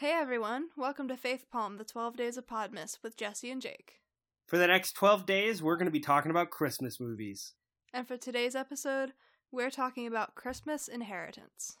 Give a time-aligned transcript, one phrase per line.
[0.00, 4.02] Hey everyone, welcome to Faith Palm, the 12 Days of Podmas with Jesse and Jake.
[4.46, 7.54] For the next 12 days, we're going to be talking about Christmas movies.
[7.94, 9.14] And for today's episode,
[9.50, 11.78] we're talking about Christmas Inheritance.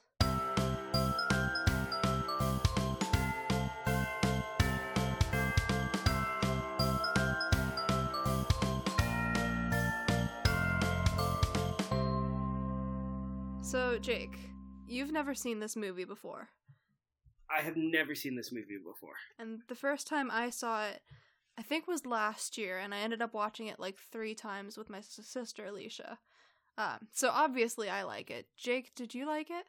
[13.60, 14.38] So, Jake,
[14.86, 16.48] you've never seen this movie before.
[17.54, 19.14] I have never seen this movie before.
[19.38, 21.00] And the first time I saw it,
[21.58, 24.90] I think was last year, and I ended up watching it like three times with
[24.90, 26.18] my sister Alicia.
[26.76, 28.46] Um, so obviously I like it.
[28.56, 29.64] Jake, did you like it?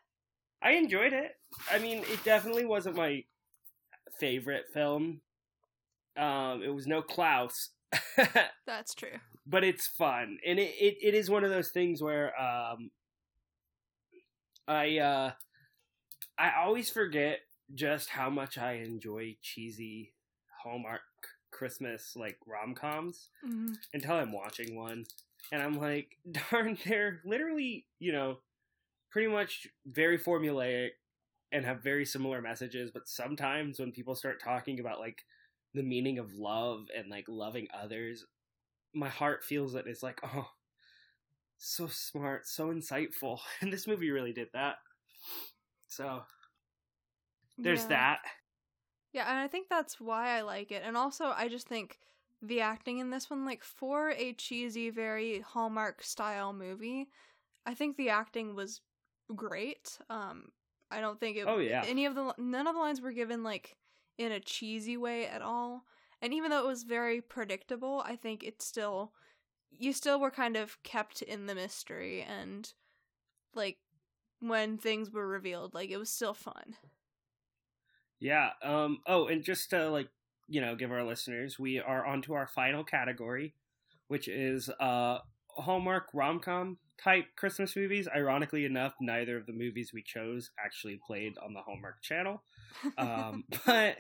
[0.61, 1.31] I enjoyed it.
[1.71, 3.23] I mean, it definitely wasn't my
[4.19, 5.21] favorite film.
[6.17, 7.69] Um, it was no Klaus,
[8.65, 9.19] That's true.
[9.45, 12.89] but it's fun, and it, it, it is one of those things where um,
[14.67, 15.31] I uh,
[16.39, 17.37] I always forget
[17.73, 20.13] just how much I enjoy cheesy
[20.63, 21.01] Hallmark
[21.51, 25.05] Christmas like rom coms hmm until I'm watching one,
[25.51, 26.17] and I'm like,
[26.51, 28.39] darn, they're literally you know
[29.11, 30.91] pretty much very formulaic
[31.51, 35.23] and have very similar messages, but sometimes when people start talking about like
[35.73, 38.25] the meaning of love and like loving others,
[38.93, 40.49] my heart feels that it's like, oh,
[41.57, 43.39] so smart, so insightful.
[43.61, 44.75] And this movie really did that.
[45.87, 46.21] So
[47.57, 47.89] there's yeah.
[47.89, 48.19] that.
[49.13, 50.83] Yeah, and I think that's why I like it.
[50.85, 51.97] And also, I just think
[52.41, 57.07] the acting in this one, like for a cheesy, very Hallmark style movie,
[57.65, 58.81] I think the acting was
[59.35, 59.97] great.
[60.09, 60.51] Um,
[60.91, 61.45] I don't think it.
[61.47, 61.83] Oh, yeah.
[61.85, 63.75] Any of the none of the lines were given like
[64.17, 65.83] in a cheesy way at all.
[66.21, 69.13] And even though it was very predictable, I think it still
[69.71, 72.73] you still were kind of kept in the mystery and
[73.53, 73.77] like
[74.39, 76.75] when things were revealed, like it was still fun.
[78.19, 78.49] Yeah.
[78.63, 78.99] Um.
[79.07, 80.09] Oh, and just to like
[80.47, 83.53] you know give our listeners, we are on to our final category,
[84.07, 88.07] which is uh Hallmark rom com type Christmas movies.
[88.13, 92.43] Ironically enough, neither of the movies we chose actually played on the Hallmark Channel.
[92.97, 93.97] Um, but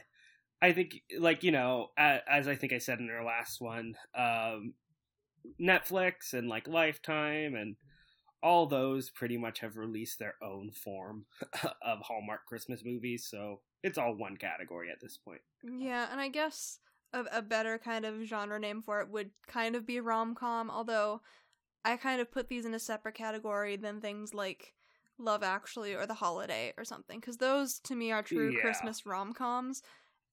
[0.61, 3.95] I think, like you know, as, as I think I said in our last one,
[4.15, 4.73] um,
[5.61, 7.75] Netflix and like Lifetime and
[8.43, 11.25] all those pretty much have released their own form
[11.81, 15.41] of Hallmark Christmas movies, so it's all one category at this point.
[15.63, 16.79] Yeah, and I guess
[17.13, 20.69] a, a better kind of genre name for it would kind of be rom com,
[20.69, 21.21] although
[21.85, 24.73] I kind of put these in a separate category than things like
[25.17, 28.61] Love Actually or The Holiday or something, because those to me are true Yeah.
[28.61, 29.81] Christmas rom coms.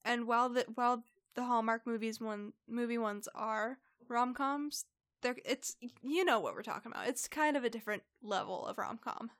[0.04, 1.04] And while the while
[1.34, 3.78] the Hallmark movies one movie ones are
[4.08, 4.84] rom coms,
[5.22, 7.08] they're it's you know what we're talking about.
[7.08, 9.30] It's kind of a different level of rom com.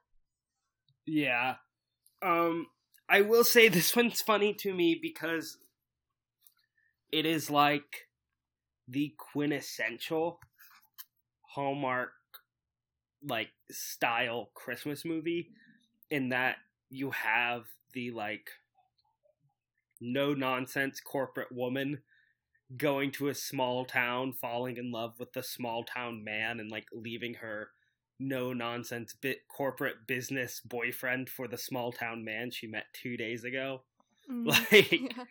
[1.07, 1.57] Yeah.
[2.23, 2.69] Um
[3.09, 5.59] I will say this one's funny to me because
[7.13, 8.09] it is like
[8.89, 10.41] the quintessential
[11.55, 12.11] Hallmark
[13.27, 15.51] like style Christmas movie
[16.11, 16.57] in that
[16.91, 17.65] you have
[17.95, 18.51] the like
[20.01, 22.03] no nonsense corporate woman
[22.77, 26.87] going to a small town falling in love with the small town man and like
[26.93, 27.69] leaving her
[28.29, 33.45] no nonsense bit corporate business boyfriend for the small town man she met two days
[33.45, 33.83] ago.
[34.31, 34.47] Mhm.
[34.73, 35.25] Like Yeah.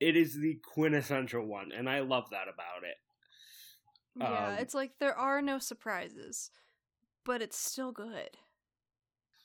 [0.00, 2.96] it is the quintessential one, and I love that about it.
[4.16, 6.50] Yeah, Um, it's like there are no surprises,
[7.24, 8.30] but it's still good.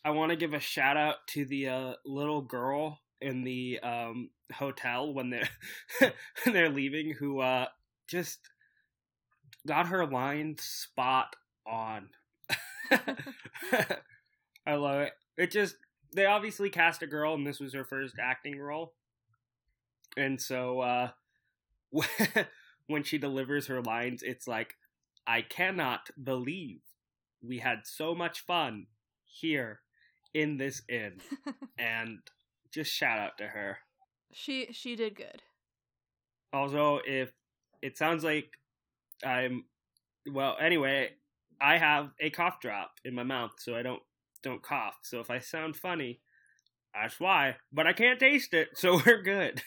[0.03, 4.29] I want to give a shout out to the uh, little girl in the um,
[4.53, 5.49] hotel when they're
[5.99, 7.67] when they're leaving, who uh,
[8.07, 8.39] just
[9.67, 11.35] got her line spot
[11.69, 12.09] on.
[14.65, 15.13] I love it.
[15.37, 15.75] It just
[16.13, 18.93] they obviously cast a girl, and this was her first acting role,
[20.17, 21.09] and so uh,
[22.87, 24.75] when she delivers her lines, it's like,
[25.27, 26.81] "I cannot believe
[27.41, 28.87] we had so much fun
[29.23, 29.81] here
[30.33, 31.19] in this inn,"
[31.77, 32.19] and
[32.71, 33.77] just shout out to her.
[34.31, 35.41] she she did good.
[36.51, 37.31] Also, if
[37.81, 38.57] it sounds like
[39.23, 39.65] I'm
[40.31, 41.11] well, anyway,
[41.61, 44.01] I have a cough drop in my mouth, so I don't
[44.43, 44.95] don't cough.
[45.03, 46.21] So if I sound funny,
[46.93, 47.57] that's why.
[47.71, 49.61] But I can't taste it, so we're good.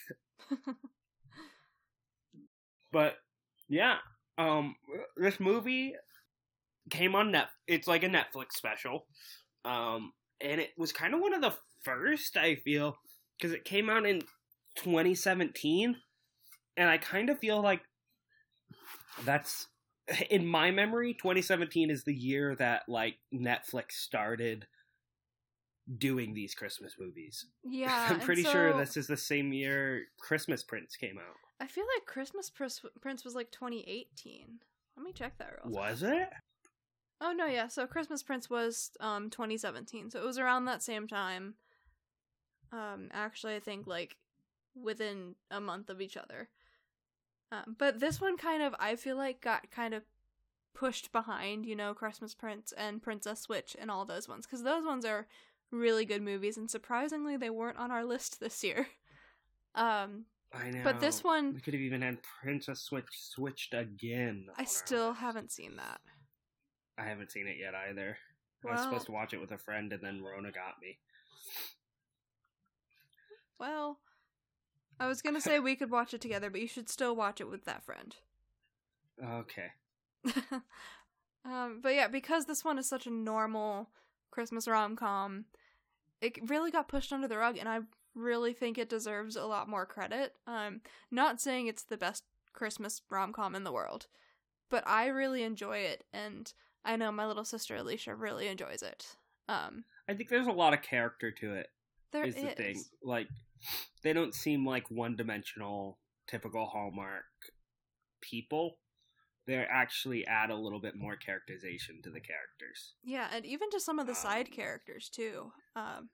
[2.91, 3.15] but
[3.69, 3.97] yeah,
[4.37, 4.75] um,
[5.17, 5.93] this movie
[6.89, 7.47] came on net.
[7.67, 9.05] It's like a Netflix special,
[9.65, 11.53] um, and it was kind of one of the
[11.83, 12.97] first I feel
[13.37, 14.21] because it came out in
[14.77, 15.95] 2017
[16.77, 17.81] and I kind of feel like
[19.25, 19.67] that's
[20.29, 24.67] in my memory 2017 is the year that like Netflix started
[25.97, 27.45] doing these Christmas movies.
[27.65, 31.35] Yeah, I'm pretty sure this is the same year Christmas Prince came out.
[31.59, 34.59] I feel like Christmas Prince, Prince was like 2018.
[34.97, 36.01] Let me check that real fast.
[36.01, 36.29] Was it?
[37.21, 37.67] Oh no, yeah.
[37.67, 40.11] So Christmas Prince was um 2017.
[40.11, 41.55] So it was around that same time.
[42.71, 44.17] Um actually I think like
[44.75, 46.49] within a month of each other.
[47.53, 50.03] Um, but this one kind of I feel like got kind of
[50.73, 54.85] pushed behind, you know, Christmas Prince and Princess Switch and all those ones cuz those
[54.85, 55.27] ones are
[55.71, 58.87] really good movies and surprisingly they weren't on our list this year.
[59.75, 60.83] Um I know.
[60.83, 64.49] But this one- we could have even had Princess Switch switched again.
[64.55, 65.99] I still haven't seen that.
[66.95, 68.19] I haven't seen it yet either.
[68.67, 70.99] I was supposed to watch it with a friend, and then Rona got me.
[73.59, 73.99] Well,
[74.99, 77.41] I was going to say we could watch it together, but you should still watch
[77.41, 78.15] it with that friend.
[79.23, 79.71] Okay.
[81.45, 83.89] um, but yeah, because this one is such a normal
[84.31, 85.45] Christmas rom com,
[86.21, 87.79] it really got pushed under the rug, and I
[88.15, 90.35] really think it deserves a lot more credit.
[90.47, 90.81] Um,
[91.11, 92.23] not saying it's the best
[92.53, 94.07] Christmas rom com in the world,
[94.69, 96.51] but I really enjoy it, and
[96.85, 99.15] I know my little sister Alicia really enjoys it.
[99.47, 101.67] Um, I think there's a lot of character to it.
[102.11, 102.43] there is is.
[102.43, 102.83] the thing.
[103.03, 103.27] Like,
[104.03, 107.25] they don't seem like one dimensional, typical Hallmark
[108.21, 108.77] people.
[109.45, 112.93] They actually add a little bit more characterization to the characters.
[113.03, 116.09] Yeah, and even to some of the side Um, characters too, um,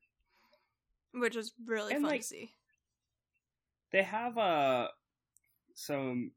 [1.14, 2.52] which is really fun like, to see.
[3.92, 4.88] They have uh,
[5.76, 6.32] some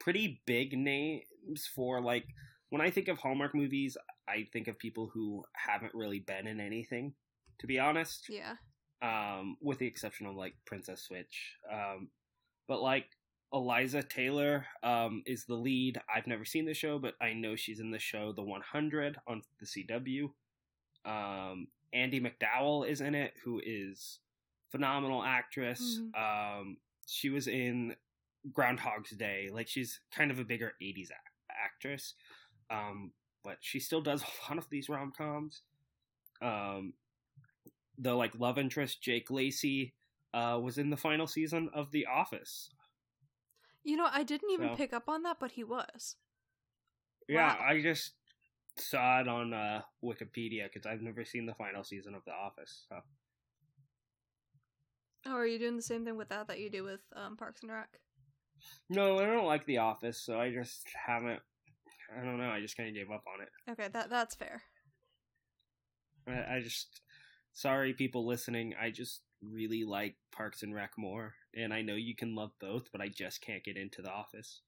[0.00, 2.26] pretty big names for like
[2.70, 3.96] when I think of Hallmark movies,
[4.28, 7.14] I think of people who haven't really been in anything,
[7.60, 8.26] to be honest.
[8.28, 8.54] Yeah,
[9.02, 11.56] um, with the exception of like Princess Switch.
[11.72, 12.08] Um,
[12.68, 13.06] but like
[13.52, 16.00] Eliza Taylor um, is the lead.
[16.14, 19.42] I've never seen the show, but I know she's in the show The 100 on
[19.60, 20.30] the CW.
[21.04, 24.18] Um, Andie MacDowell is in it, who is
[24.70, 26.00] phenomenal actress.
[26.00, 26.58] Mhm.
[26.60, 26.76] Um,
[27.06, 27.94] she was in
[28.52, 29.50] Groundhog's Day.
[29.52, 32.14] Like she's kind of a bigger 80s a- actress.
[32.70, 33.12] Um,
[33.44, 35.62] but she still does a lot of these rom coms.
[36.42, 36.94] Um,
[37.98, 39.94] the like love interest Jake Lacy
[40.32, 42.70] uh, was in the final season of The Office.
[43.84, 46.16] you know, I didn't even So- pick up on that, but he was.
[47.28, 47.66] Yeah, Wow.
[47.68, 48.12] I just
[48.78, 52.86] saw it on uh, Wikipedia because I've never seen the final season of The Office.
[52.88, 52.96] So
[55.26, 57.62] Oh, are you doing the same thing with that that you do with um, Parks
[57.62, 57.88] and Rec?
[58.88, 61.40] no, I don't like The Office, so I just haven't.
[62.16, 62.50] I don't know.
[62.50, 63.48] I just kind of gave up on it.
[63.70, 64.62] Okay, that that's fair.
[66.28, 67.00] I, I just
[67.54, 68.74] sorry people listening.
[68.80, 72.90] I just really like Parks and Rec more, and I know you can love both,
[72.92, 74.60] but I just can't get into The Office.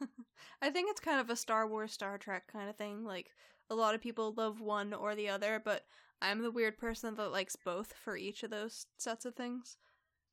[0.62, 3.04] I think it's kind of a Star Wars, Star Trek kind of thing.
[3.04, 3.30] Like
[3.70, 5.84] a lot of people love one or the other, but
[6.20, 9.76] I'm the weird person that likes both for each of those sets of things.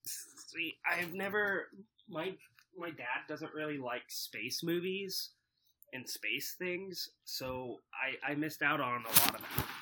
[0.05, 1.67] See, I've never
[2.09, 2.33] my
[2.77, 5.31] my dad doesn't really like space movies
[5.94, 9.78] and space things, so I I missed out on a lot of that.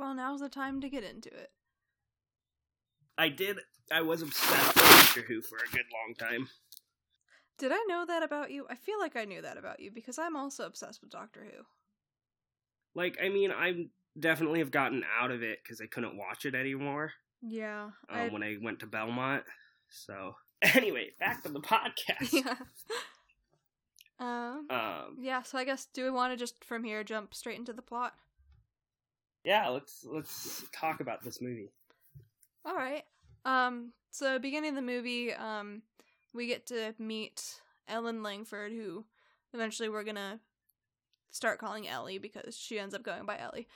[0.00, 1.50] Well, now's the time to get into it.
[3.18, 3.58] I did.
[3.92, 6.48] I was obsessed with Doctor Who for a good long time.
[7.58, 8.64] Did I know that about you?
[8.70, 11.64] I feel like I knew that about you because I'm also obsessed with Doctor Who.
[12.94, 13.88] Like, I mean, I
[14.18, 17.12] definitely have gotten out of it because I couldn't watch it anymore
[17.42, 19.44] Yeah, um, when I went to Belmont.
[19.90, 22.32] So, anyway, back to the podcast.
[22.32, 22.54] yeah.
[24.18, 24.66] um.
[24.70, 25.42] Um, Yeah.
[25.42, 28.14] So I guess do we want to just from here jump straight into the plot?
[29.44, 31.70] Yeah, let's let's talk about this movie.
[32.64, 33.04] All right.
[33.44, 33.92] Um.
[34.10, 35.82] So beginning of the movie, um,
[36.34, 39.04] we get to meet Ellen Langford, who
[39.54, 40.40] eventually we're gonna
[41.30, 43.68] start calling Ellie because she ends up going by Ellie.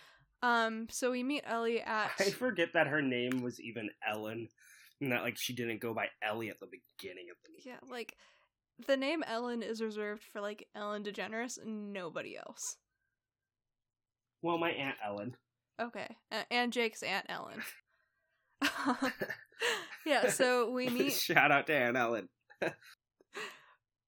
[0.42, 0.88] Um.
[0.90, 2.10] So we meet Ellie at.
[2.18, 4.48] I forget that her name was even Ellen,
[5.00, 7.62] and that like she didn't go by Ellie at the beginning of the movie.
[7.70, 8.16] Yeah, like
[8.86, 12.76] the name Ellen is reserved for like Ellen DeGeneres and nobody else.
[14.42, 15.36] Well, my aunt Ellen.
[15.80, 16.16] Okay,
[16.50, 17.62] and Jake's aunt Ellen.
[20.06, 22.28] yeah, so we meet Shout out to Aunt Ellen.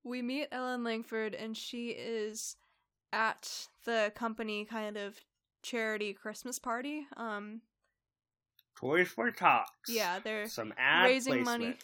[0.05, 2.57] we meet Ellen Langford, and she is
[3.13, 5.17] at the company kind of
[5.63, 7.07] charity Christmas party.
[7.17, 7.63] Um,
[8.79, 9.71] Toys for Tots.
[9.89, 11.63] yeah, they're Some raising placement.
[11.63, 11.77] money,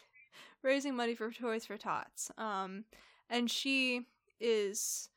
[0.63, 2.31] raising money for Toys for Tots.
[2.39, 2.85] Um,
[3.31, 4.07] and she
[4.41, 5.09] is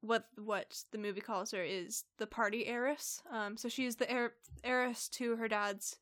[0.00, 3.22] what what the movie calls her is the party heiress.
[3.32, 5.96] Um, so she's the heir- heiress to her dad's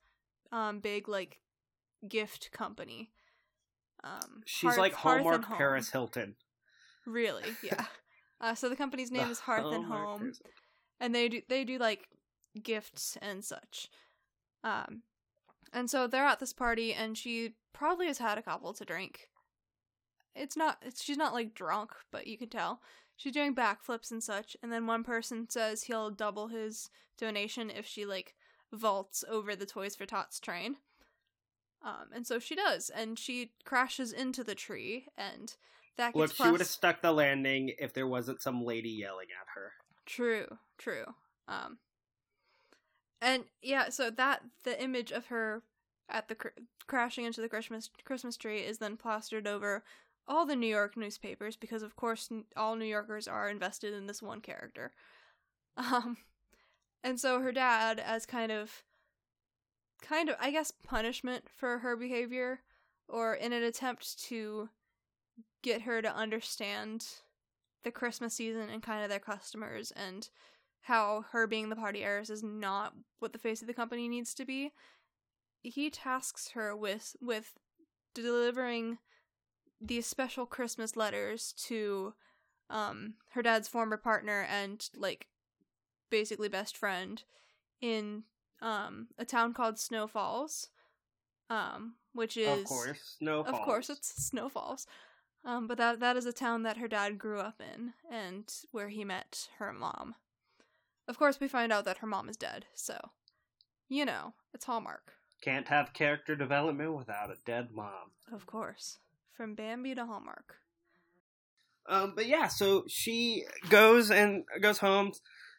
[0.52, 1.40] um big like
[2.06, 3.10] gift company.
[4.04, 5.58] Um, She's Hearth- like Hearth Hallmark Home.
[5.58, 6.36] Paris Hilton.
[7.06, 7.86] Really, yeah.
[8.40, 10.40] uh, so the company's name is Hearth and Home, Paris
[11.00, 12.08] and they do they do like
[12.62, 13.88] gifts and such.
[14.62, 15.02] Um,
[15.72, 19.28] and so they're at this party, and she probably has had a couple to drink.
[20.34, 22.80] It's not, it's, she's not like drunk, but you can tell.
[23.16, 27.86] She's doing backflips and such, and then one person says he'll double his donation if
[27.86, 28.34] she like
[28.72, 30.76] vaults over the Toys for Tots train.
[31.82, 35.54] Um, and so she does, and she crashes into the tree, and
[35.96, 39.28] that gets Look, she would have stuck the landing if there wasn't some lady yelling
[39.40, 39.72] at her.
[40.04, 41.04] True, true.
[41.48, 41.78] Um,
[43.22, 45.62] and yeah, so that the image of her
[46.08, 46.48] at the cr-
[46.86, 49.84] crashing into the Christmas Christmas tree is then plastered over
[50.28, 54.22] all the New York newspapers because, of course, all New Yorkers are invested in this
[54.22, 54.92] one character.
[55.78, 56.16] Um,
[57.04, 58.82] and so her dad, as kind of,
[60.00, 62.60] kind of, I guess, punishment for her behavior,
[63.08, 64.70] or in an attempt to
[65.62, 67.06] get her to understand
[67.84, 70.28] the Christmas season and kind of their customers and
[70.80, 74.34] how her being the party heiress is not what the face of the company needs
[74.34, 74.72] to be.
[75.62, 77.54] He tasks her with with
[78.14, 78.98] delivering
[79.80, 82.14] these special Christmas letters to
[82.68, 85.28] um her dad's former partner and like
[86.10, 87.22] basically best friend
[87.80, 88.24] in
[88.60, 90.68] um a town called Snow Falls.
[91.50, 93.42] Um which is of course, no.
[93.42, 94.86] of course it's Snow Falls.
[95.44, 98.88] Um, but that that is a town that her dad grew up in and where
[98.88, 100.16] he met her mom.
[101.06, 103.10] Of course, we find out that her mom is dead, so
[103.88, 105.12] you know it's Hallmark.
[105.40, 108.10] can't have character development without a dead mom.
[108.32, 108.98] Of course,
[109.36, 110.56] from Bambi to Hallmark.
[111.88, 115.12] Um, but yeah, so she goes and goes home,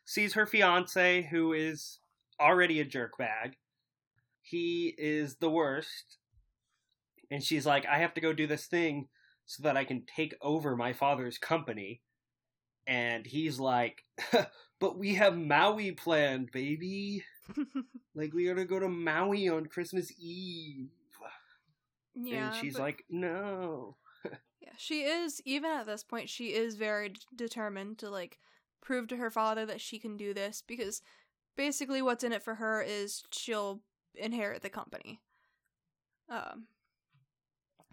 [0.06, 2.00] sees her fiance, who is
[2.40, 3.54] already a jerkbag.
[4.42, 6.18] He is the worst,
[7.32, 9.08] and she's like, "I have to go do this thing
[9.46, 12.02] so that I can take over my father's company."
[12.86, 14.04] And he's like,
[14.80, 17.24] "But we have Maui planned, baby.
[18.16, 20.90] Like we gotta go to Maui on Christmas Eve."
[22.26, 23.98] Yeah, and she's but- like, "No."
[24.62, 26.30] yeah, she is even at this point.
[26.30, 28.40] She is very d- determined to like
[28.82, 31.02] prove to her father that she can do this because
[31.56, 33.82] basically what's in it for her is she'll
[34.16, 35.22] inherit the company.
[36.30, 36.68] Um,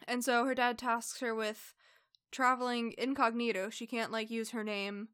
[0.07, 1.75] and so her dad tasks her with
[2.31, 3.71] traveling incognito.
[3.71, 5.09] She can't like use her name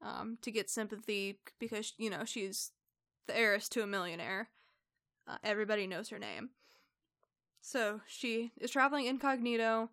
[0.00, 2.72] um, to get sympathy because you know she's
[3.26, 4.48] the heiress to a millionaire.
[5.28, 6.50] Uh, everybody knows her name.
[7.64, 9.88] So she is traveling incognito,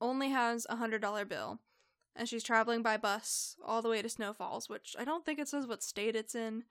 [0.00, 1.58] only has a hundred dollar bill,
[2.14, 5.38] and she's traveling by bus all the way to Snow Falls, which I don't think
[5.38, 6.64] it says what state it's in.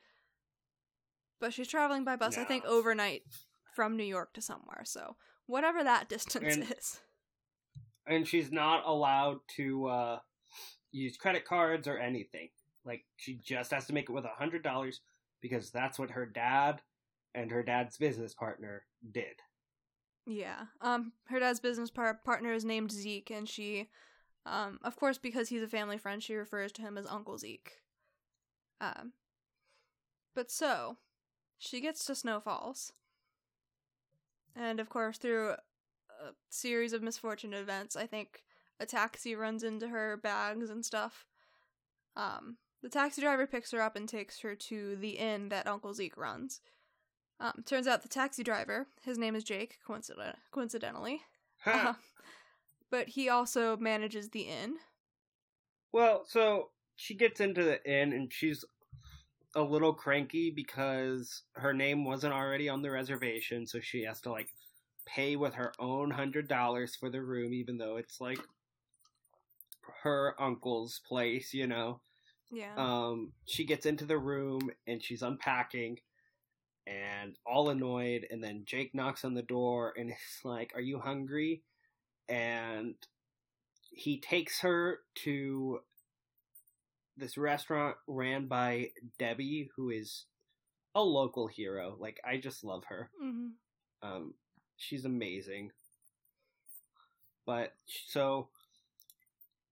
[1.42, 3.24] But she's traveling by bus, I think, overnight
[3.76, 4.84] from New York to somewhere.
[4.86, 5.16] So
[5.48, 7.00] whatever that distance And- is.
[8.08, 10.20] and she's not allowed to uh,
[10.92, 12.50] use credit cards or anything.
[12.86, 15.02] Like she just has to make it with a hundred dollars
[15.42, 16.82] because that's what her dad
[17.34, 19.36] and her dad's business partner did.
[20.26, 20.66] Yeah.
[20.82, 23.90] Um her dad's business par- partner is named Zeke and she
[24.46, 27.82] um of course because he's a family friend she refers to him as Uncle Zeke.
[28.82, 29.14] Um
[30.34, 30.98] but so
[31.58, 32.92] she gets to Snow Falls.
[34.56, 38.44] And of course through a series of misfortunate events, I think
[38.80, 41.28] a taxi runs into her bags and stuff.
[42.16, 45.94] Um the taxi driver picks her up and takes her to the inn that Uncle
[45.94, 46.62] Zeke runs.
[47.40, 51.22] Um, turns out the taxi driver, his name is Jake, coincident- coincidentally,
[51.66, 51.94] uh,
[52.90, 54.78] but he also manages the inn.
[55.92, 58.64] Well, so she gets into the inn and she's
[59.54, 64.32] a little cranky because her name wasn't already on the reservation, so she has to
[64.32, 64.50] like
[65.06, 68.40] pay with her own hundred dollars for the room, even though it's like
[70.04, 72.00] her uncle's place, you know.
[72.52, 72.74] Yeah.
[72.78, 76.00] Um, she gets into the room and she's unpacking
[76.88, 78.28] and all annoyed.
[78.30, 81.64] And then Jake knocks on the door and is like, Are you hungry?
[82.30, 82.96] And
[83.92, 85.82] he takes her to
[87.18, 90.26] this restaurant ran by Debbie, who is
[90.96, 91.96] a local hero.
[92.00, 93.10] Like, I just love her.
[93.20, 93.50] hmm
[94.02, 94.34] Um,
[94.78, 95.72] she's amazing.
[97.46, 98.50] But so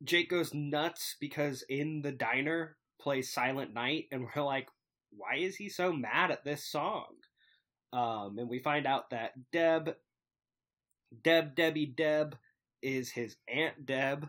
[0.03, 4.69] Jake goes nuts because in the diner plays Silent Night, and we're like,
[5.17, 7.07] why is he so mad at this song?
[7.91, 9.95] Um, and we find out that Deb,
[11.23, 12.35] Deb, Debbie, Deb
[12.81, 14.27] is his aunt Deb,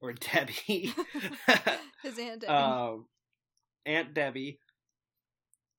[0.00, 0.92] or Debbie.
[2.02, 2.42] His aunt.
[2.42, 2.52] Debbie.
[2.52, 3.06] um,
[3.84, 4.60] Aunt Debbie,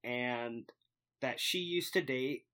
[0.04, 0.70] and
[1.22, 2.46] that she used to date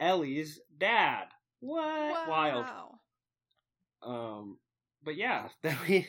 [0.00, 1.24] Ellie's dad.
[1.60, 2.28] What?
[2.28, 2.66] Wild.
[4.02, 4.58] Um,
[5.02, 6.06] but yeah, that we,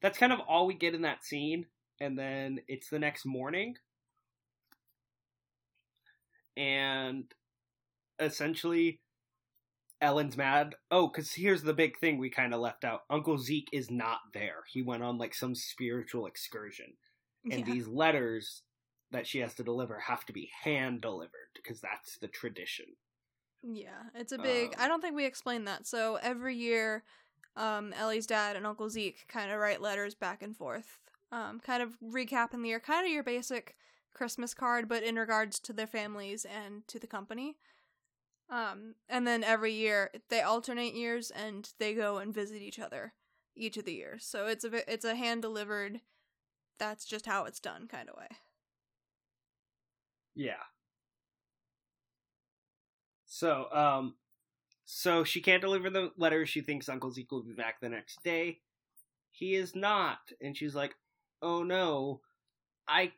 [0.00, 1.66] that's kind of all we get in that scene,
[2.00, 3.74] and then it's the next morning,
[6.56, 7.24] and
[8.18, 9.00] essentially
[10.00, 10.74] Ellen's mad.
[10.90, 13.02] Oh, because here's the big thing we kind of left out.
[13.10, 14.64] Uncle Zeke is not there.
[14.68, 16.96] He went on like some spiritual excursion.
[17.50, 17.64] And Yeah.
[17.64, 18.62] these letters
[19.10, 22.96] that she has to deliver have to be hand delivered because that's the tradition.
[23.62, 24.74] Yeah, it's a big.
[24.74, 25.86] Um, I don't think we explained that.
[25.86, 27.04] So every year,
[27.56, 30.98] um, Ellie's dad and Uncle Zeke kind of write letters back and forth,
[31.32, 33.76] um, kind of recapping the year, kind of your basic
[34.14, 37.56] Christmas card, but in regards to their families and to the company.
[38.48, 43.14] Um, and then every year they alternate years and they go and visit each other
[43.56, 44.24] each of the years.
[44.24, 46.00] So it's a it's a hand delivered.
[46.78, 48.28] That's just how it's done, kind of way.
[50.34, 50.64] Yeah.
[53.26, 54.14] So, um,
[54.84, 56.46] so she can't deliver the letter.
[56.46, 58.58] She thinks Uncle Zeke will be back the next day.
[59.30, 60.94] He is not, and she's like,
[61.42, 62.20] "Oh no,
[62.86, 63.12] I,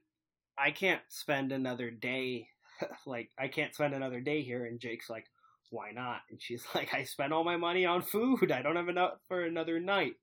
[0.59, 2.49] I can't spend another day.
[3.07, 5.27] like, I can't spend another day here." And Jake's like,
[5.71, 8.53] "Why not?" And she's like, "I spent all my money on food.
[8.53, 10.15] I don't have enough for another night."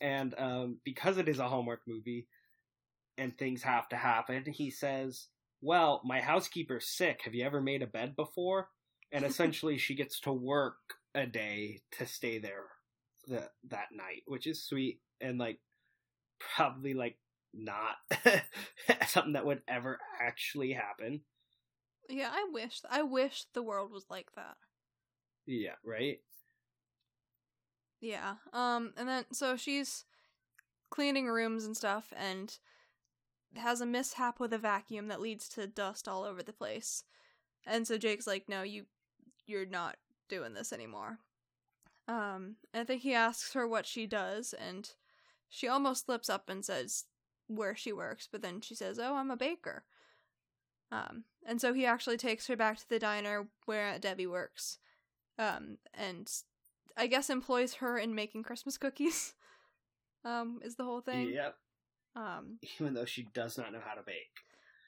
[0.00, 2.26] And um, because it is a Hallmark movie,
[3.18, 5.28] and things have to happen, he says,
[5.60, 7.20] well, my housekeeper's sick.
[7.24, 8.68] Have you ever made a bed before?
[9.12, 10.76] And essentially, she gets to work
[11.14, 12.66] a day to stay there
[13.26, 15.58] the, that night, which is sweet and like
[16.56, 17.18] probably like
[17.52, 17.96] not
[19.08, 21.22] something that would ever actually happen.
[22.08, 24.56] Yeah, I wish I wish the world was like that.
[25.46, 26.18] Yeah, right?
[28.00, 28.34] Yeah.
[28.52, 30.04] Um and then so she's
[30.90, 32.56] cleaning rooms and stuff and
[33.56, 37.04] has a mishap with a vacuum that leads to dust all over the place.
[37.66, 38.86] And so Jake's like, "No, you
[39.46, 39.96] you're not
[40.28, 41.18] doing this anymore."
[42.08, 44.90] Um and I think he asks her what she does and
[45.48, 47.04] she almost slips up and says
[47.54, 49.84] where she works, but then she says, "Oh, I'm a baker."
[50.92, 54.78] Um and so he actually takes her back to the diner where Debbie works.
[55.38, 56.30] Um and
[56.96, 59.34] I guess employs her in making Christmas cookies.
[60.22, 61.30] Um, is the whole thing.
[61.32, 61.54] Yep.
[62.14, 64.42] Um, Even though she does not know how to bake.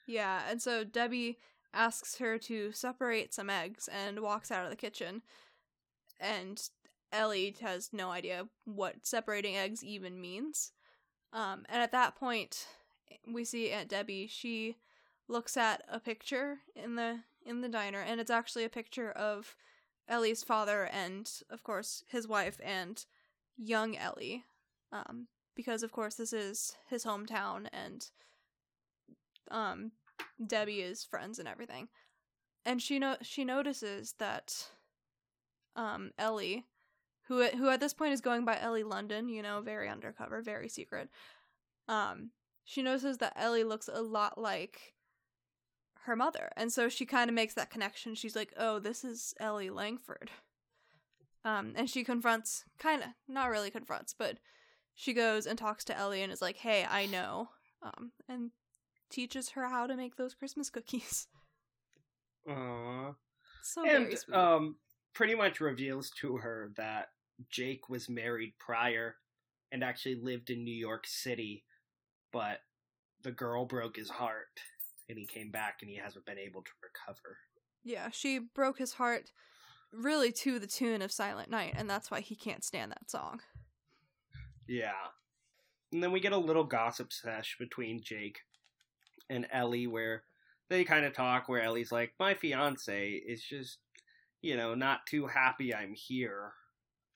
[0.05, 1.39] yeah, and so Debbie
[1.73, 5.23] asks her to separate some eggs and walks out of the kitchen.
[6.19, 6.61] And
[7.11, 10.71] Ellie has no idea what separating eggs even means.
[11.33, 12.67] Um, and at that point,
[13.27, 14.27] we see Aunt Debbie.
[14.27, 14.77] She
[15.27, 19.55] looks at a picture in the in the diner, and it's actually a picture of
[20.07, 23.03] Ellie's father and, of course, his wife and
[23.57, 24.45] young Ellie.
[24.91, 28.09] Um, because of course this is his hometown, and
[29.49, 29.91] um,
[30.45, 31.89] Debbie is friends and everything.
[32.65, 34.69] And she no- she notices that
[35.75, 36.65] um Ellie,
[37.27, 40.69] who who at this point is going by Ellie London, you know, very undercover, very
[40.69, 41.09] secret.
[41.87, 42.31] Um,
[42.65, 44.93] she notices that Ellie looks a lot like
[46.05, 48.15] her mother, and so she kind of makes that connection.
[48.15, 50.31] She's like, "Oh, this is Ellie Langford."
[51.45, 54.37] Um, and she confronts, kind of, not really confronts, but
[54.95, 57.49] she goes and talks to Ellie and is like, "Hey, I know,"
[57.81, 58.51] um, and
[59.09, 61.27] teaches her how to make those Christmas cookies.
[62.47, 63.15] Aww.
[63.63, 64.35] So very and sweet.
[64.35, 64.75] um
[65.13, 67.09] pretty much reveals to her that
[67.49, 69.15] Jake was married prior
[69.71, 71.63] and actually lived in New York City,
[72.31, 72.59] but
[73.23, 74.59] the girl broke his heart
[75.09, 77.37] and he came back and he hasn't been able to recover.
[77.83, 79.31] yeah, she broke his heart
[79.91, 83.41] really to the tune of Silent Night, and that's why he can't stand that song.
[84.67, 84.91] Yeah.
[85.91, 88.39] And then we get a little gossip sesh between Jake
[89.29, 90.23] and Ellie where
[90.69, 93.77] they kind of talk where Ellie's like, "My fiance is just,
[94.43, 96.53] you know, not too happy I'm here."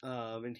[0.02, 0.58] Um and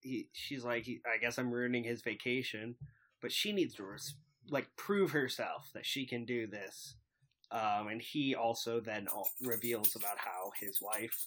[0.00, 2.76] he she's like, he, "I guess I'm ruining his vacation."
[3.20, 4.14] But she needs to res-
[4.48, 6.94] like prove herself that she can do this.
[7.50, 9.08] Um and he also then
[9.42, 11.26] reveals about how his wife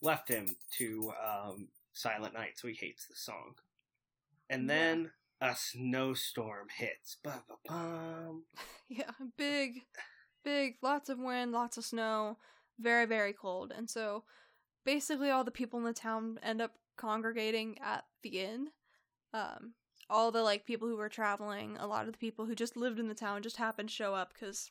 [0.00, 3.56] left him to um Silent Night, so he hates the song.
[4.48, 4.74] And Yeah.
[4.76, 7.16] then a snowstorm hits.
[7.22, 8.44] Ba-ba-bum.
[8.88, 9.82] yeah, big,
[10.44, 12.38] big, lots of wind, lots of snow,
[12.82, 13.72] very, very cold.
[13.76, 14.24] And so
[14.84, 18.68] basically all the people in the town end up congregating at the inn.
[19.32, 19.74] Um,
[20.10, 22.98] all the like people who were traveling, a lot of the people who just lived
[22.98, 24.70] in the town just happened to show up because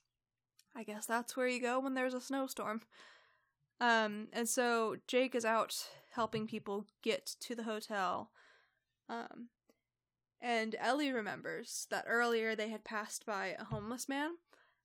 [0.75, 2.81] I guess that's where you go when there's a snowstorm.
[3.79, 5.75] Um, and so Jake is out
[6.11, 8.29] helping people get to the hotel.
[9.09, 9.49] Um,
[10.39, 14.31] and Ellie remembers that earlier they had passed by a homeless man,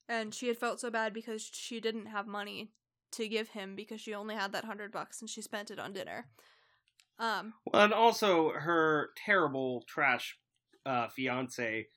[0.08, 2.70] and she had felt so bad because she didn't have money
[3.12, 5.92] to give him because she only had that hundred bucks and she spent it on
[5.92, 6.30] dinner.
[7.18, 10.38] Um, Well, and also her terrible trash
[10.84, 11.88] uh, fiance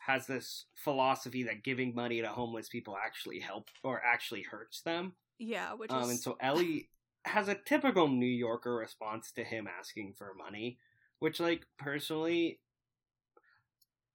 [0.00, 5.16] has this philosophy that giving money to homeless people actually help or actually hurts them.
[5.38, 6.90] Yeah, which Um, is and so Ellie
[7.26, 10.78] has a typical New Yorker response to him asking for money,
[11.20, 12.60] which, like, personally,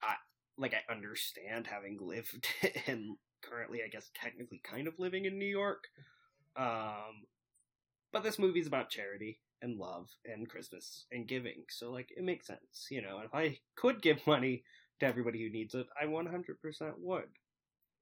[0.02, 0.16] I
[0.58, 2.48] like I understand having lived
[2.88, 5.89] and currently, I guess, technically, kind of living in New York.
[6.56, 7.26] Um,
[8.12, 12.48] but this movie's about charity and love and Christmas and giving, so like it makes
[12.48, 13.20] sense, you know.
[13.26, 14.63] If I could give money
[15.00, 17.30] to everybody who needs it, I 100% would.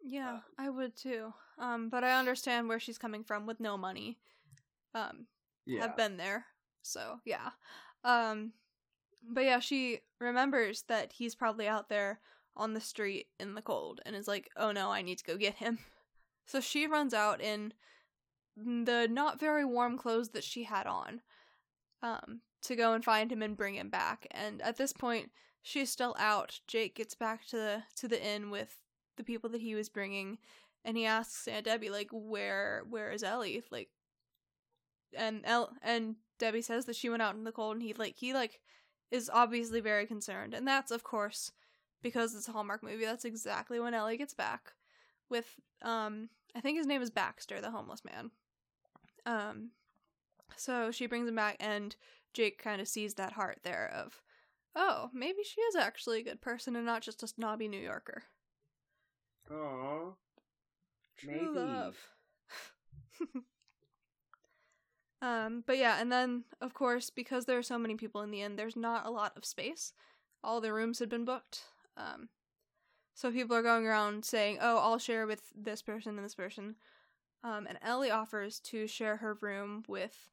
[0.04, 1.34] Yeah, I would too.
[1.60, 4.18] Um, but I understand where she's coming from with no money.
[4.94, 5.28] Um,
[5.66, 5.82] Yeah.
[5.82, 6.46] have been there.
[6.82, 7.52] So yeah.
[8.04, 8.54] Um
[9.24, 12.20] but yeah, she remembers that he's probably out there
[12.56, 15.38] on the street in the cold and is like, "Oh no, I need to go
[15.38, 15.80] get him."
[16.48, 17.72] So she runs out in
[18.58, 21.22] the not very warm clothes that she had on
[22.04, 24.28] um to go and find him and bring him back.
[24.32, 25.32] And at this point,
[25.64, 26.60] she's still out.
[26.68, 28.78] Jake gets back to the to the inn with
[29.18, 30.38] the people that he was bringing
[30.84, 33.90] and he asks Aunt Debbie like, "Where where is Ellie?" Like
[35.16, 38.16] and El and Debbie says that she went out in the cold and he like
[38.18, 38.62] he like
[39.12, 40.54] is obviously very concerned.
[40.54, 41.52] And that's of course
[42.02, 43.06] because it's a Hallmark movie.
[43.06, 44.74] That's exactly when Ellie gets back
[45.30, 48.32] with um I think his name is Baxter, the homeless man.
[49.26, 49.72] Um
[50.56, 51.96] so she brings him back and
[52.34, 54.22] Jake kind of sees that heart there of
[54.76, 58.24] oh, maybe she is actually a good person and not just a snobby New Yorker.
[59.52, 60.14] Aww.
[61.18, 61.60] True Maybe.
[61.60, 61.98] love.
[65.22, 68.42] um, but yeah, and then of course, because there are so many people in the
[68.42, 69.94] inn, there's not a lot of space.
[70.44, 71.62] All the rooms had been booked.
[71.98, 72.30] Um,
[73.14, 76.76] so people are going around saying, "Oh, I'll share with this person and this person."
[77.43, 80.30] Um, and Ellie offers to share her room with,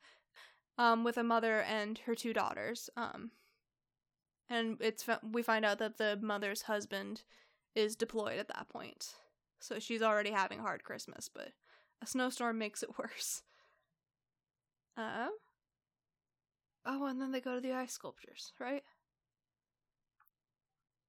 [0.76, 2.90] um, with a mother and her two daughters.
[2.96, 3.30] Um,
[4.50, 7.22] and it's we find out that the mother's husband
[7.74, 9.14] is deployed at that point.
[9.60, 11.52] So she's already having a hard Christmas, but
[12.02, 13.42] a snowstorm makes it worse.
[14.96, 15.28] Uh
[16.90, 18.82] Oh, and then they go to the ice sculptures, right?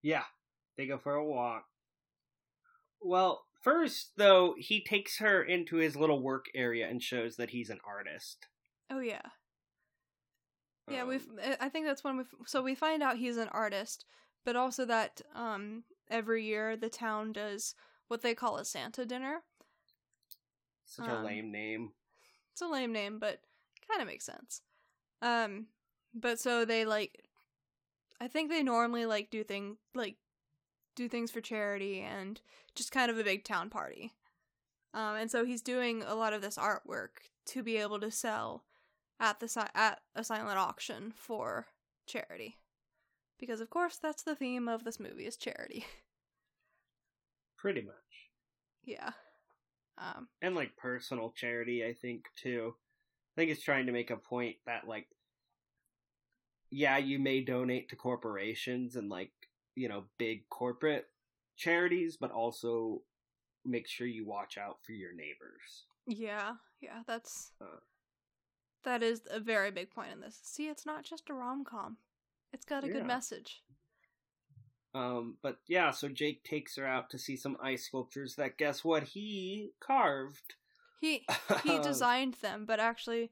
[0.01, 0.23] Yeah,
[0.77, 1.65] they go for a walk.
[3.01, 7.69] Well, first, though, he takes her into his little work area and shows that he's
[7.69, 8.47] an artist.
[8.89, 9.21] Oh yeah.
[10.87, 11.27] Yeah, Um, we've
[11.59, 14.05] I think that's when we so we find out he's an artist,
[14.43, 17.75] but also that um every year the town does
[18.07, 19.43] what they call a Santa dinner.
[20.85, 21.91] Such a um, lame name.
[22.51, 23.41] It's a lame name, but
[23.87, 24.61] kind of makes sense.
[25.21, 25.67] Um,
[26.13, 27.23] but so they like,
[28.19, 30.17] I think they normally like do things like
[30.99, 32.41] do things for charity and
[32.75, 34.11] just kind of a big town party.
[34.93, 37.09] Um, and so he's doing a lot of this artwork
[37.47, 38.65] to be able to sell
[39.19, 41.67] at the si- at a silent auction for
[42.05, 42.57] charity,
[43.39, 45.85] because of course that's the theme of this movie is charity.
[47.57, 47.95] Pretty much.
[48.83, 49.11] yeah.
[49.97, 52.73] Um, And, like, personal charity, I think, too.
[52.75, 55.07] I think it's trying to make a point that, like,
[56.71, 59.31] yeah, you may donate to corporations and, like,
[59.75, 61.07] you know, big corporate
[61.57, 63.01] charities, but also
[63.65, 65.85] make sure you watch out for your neighbors.
[66.07, 67.79] Yeah, yeah, that's Uh.
[68.83, 70.39] that is a very big point in this.
[70.43, 71.97] See, it's not just a rom com;
[72.53, 72.93] it's got a Yeah.
[72.93, 73.63] good message.
[74.93, 78.83] Um, but yeah, so Jake takes her out to see some ice sculptures that guess
[78.83, 80.55] what he carved.
[81.01, 81.25] He
[81.63, 83.31] he designed them, but actually,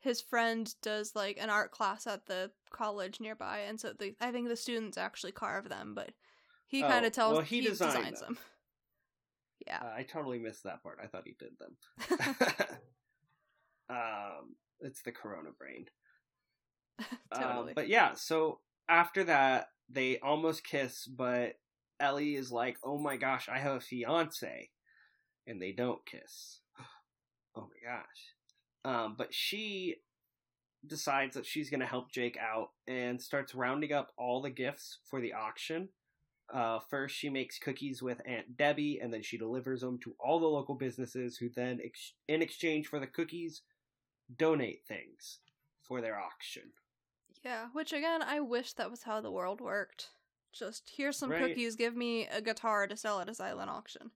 [0.00, 4.30] his friend does like an art class at the college nearby, and so the I
[4.32, 6.10] think the students actually carve them, but
[6.66, 8.34] he Oh, kind of tells well, he he, designs them.
[8.34, 8.38] them.
[9.66, 10.98] Yeah, Uh, I totally missed that part.
[11.02, 11.76] I thought he did them.
[13.90, 15.86] um, it's the Corona brain.
[17.34, 17.68] totally.
[17.68, 21.54] Um, but yeah, so after that, they almost kiss, but
[21.98, 24.70] Ellie is like, "Oh my gosh, I have a fiance,"
[25.46, 26.60] and they don't kiss.
[27.56, 28.34] oh my gosh.
[28.84, 29.96] Um, but she
[30.88, 34.98] decides that she's going to help Jake out and starts rounding up all the gifts
[35.04, 35.88] for the auction.
[36.52, 40.38] Uh, first, she makes cookies with Aunt Debbie, and then she delivers them to all
[40.38, 43.62] the local businesses, who then, ex- in exchange for the cookies,
[44.38, 45.40] donate things
[45.82, 46.72] for their auction.
[47.44, 50.08] yeah, which again, I wish that was how the world worked.
[50.52, 51.40] Just here's some Right.
[51.48, 54.10] cookies, give me a guitar to sell at a silent auction.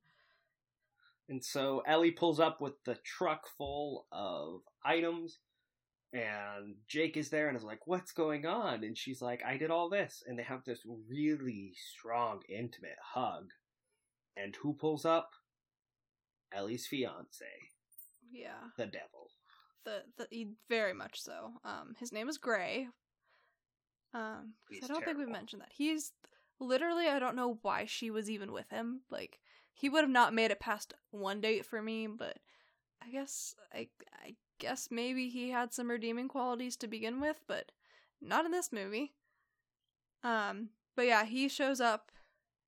[1.28, 5.38] And so Ellie pulls up with the truck full of items,
[6.12, 8.84] and Jake is there and is like, What's going on?
[8.84, 10.22] And she's like, I did all this.
[10.26, 13.50] And they have this really strong, intimate hug.
[14.36, 15.30] And who pulls up?
[16.52, 17.44] Ellie's fiance,
[18.32, 18.70] Yeah.
[18.76, 19.30] the devil.
[19.84, 21.52] the the very much so.
[21.64, 22.88] Um, his name is Gray.
[24.12, 25.70] Um, I don't think we've mentioned that.
[25.72, 26.12] He's
[26.58, 29.02] literally I don't know why she was even with him.
[29.10, 29.38] Like
[29.72, 32.36] he would have not made it past one date for me, but
[33.02, 33.88] I guess I
[34.24, 37.72] I guess maybe he had some redeeming qualities to begin with, but
[38.20, 39.14] not in this movie.
[40.22, 42.12] Um, but yeah, he shows up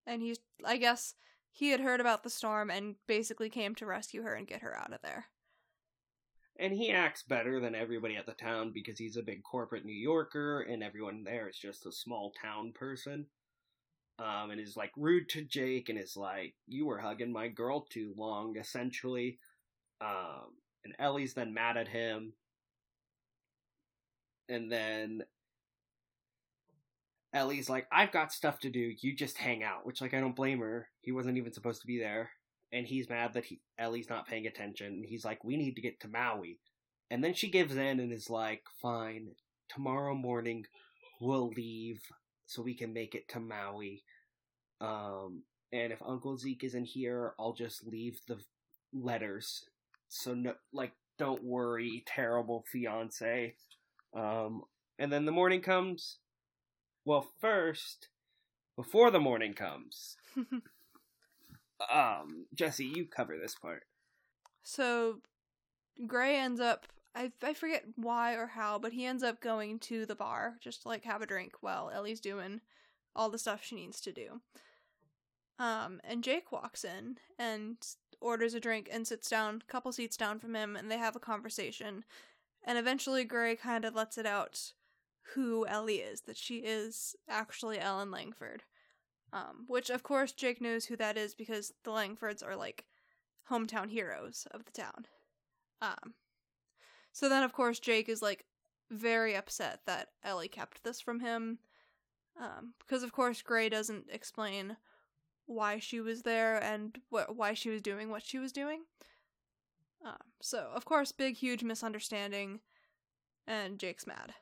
[0.06, 1.14] and he's I guess
[1.50, 4.76] he had heard about the storm and basically came to rescue her and get her
[4.76, 5.26] out of there.
[6.58, 9.96] And he acts better than everybody at the town because he's a big corporate New
[9.96, 13.26] Yorker and everyone there is just a small town person.
[14.18, 17.86] Um, and is like rude to Jake and is like, You were hugging my girl
[17.90, 19.38] too long, essentially.
[20.00, 20.52] Um,
[20.84, 22.32] and Ellie's then mad at him.
[24.48, 25.22] And then
[27.32, 28.92] Ellie's like, I've got stuff to do.
[29.00, 30.88] You just hang out, which, like, I don't blame her.
[31.00, 32.30] He wasn't even supposed to be there.
[32.72, 34.86] And he's mad that he, Ellie's not paying attention.
[34.86, 36.58] And he's like, We need to get to Maui.
[37.10, 39.28] And then she gives in and is like, Fine,
[39.68, 40.64] tomorrow morning
[41.20, 42.00] we'll leave
[42.46, 44.02] so we can make it to Maui.
[44.80, 48.38] Um, and if Uncle Zeke isn't here, I'll just leave the
[48.92, 49.64] letters.
[50.14, 53.54] So, no, like, don't worry, terrible fiance.
[54.14, 54.62] Um,
[54.98, 56.18] and then the morning comes
[57.04, 58.08] well, first,
[58.76, 60.16] before the morning comes,
[61.92, 63.84] um, Jesse, you cover this part.
[64.62, 65.18] So,
[66.06, 66.86] Gray ends up.
[67.14, 70.82] I, I forget why or how, but he ends up going to the bar just
[70.82, 72.62] to like have a drink while Ellie's doing
[73.14, 74.40] all the stuff she needs to do.
[75.62, 77.76] Um, and Jake walks in and
[78.20, 81.14] orders a drink and sits down, a couple seats down from him, and they have
[81.14, 82.04] a conversation.
[82.64, 84.72] And eventually, Gray kind of lets it out
[85.34, 88.64] who Ellie is, that she is actually Ellen Langford.
[89.32, 92.84] Um, which, of course, Jake knows who that is because the Langfords are like
[93.48, 95.06] hometown heroes of the town.
[95.80, 96.14] Um,
[97.12, 98.46] so then, of course, Jake is like
[98.90, 101.60] very upset that Ellie kept this from him.
[102.36, 104.76] Um, because, of course, Gray doesn't explain
[105.46, 108.82] why she was there and wh- why she was doing what she was doing.
[110.04, 112.60] Um, so, of course, big, huge misunderstanding,
[113.46, 114.34] and Jake's mad.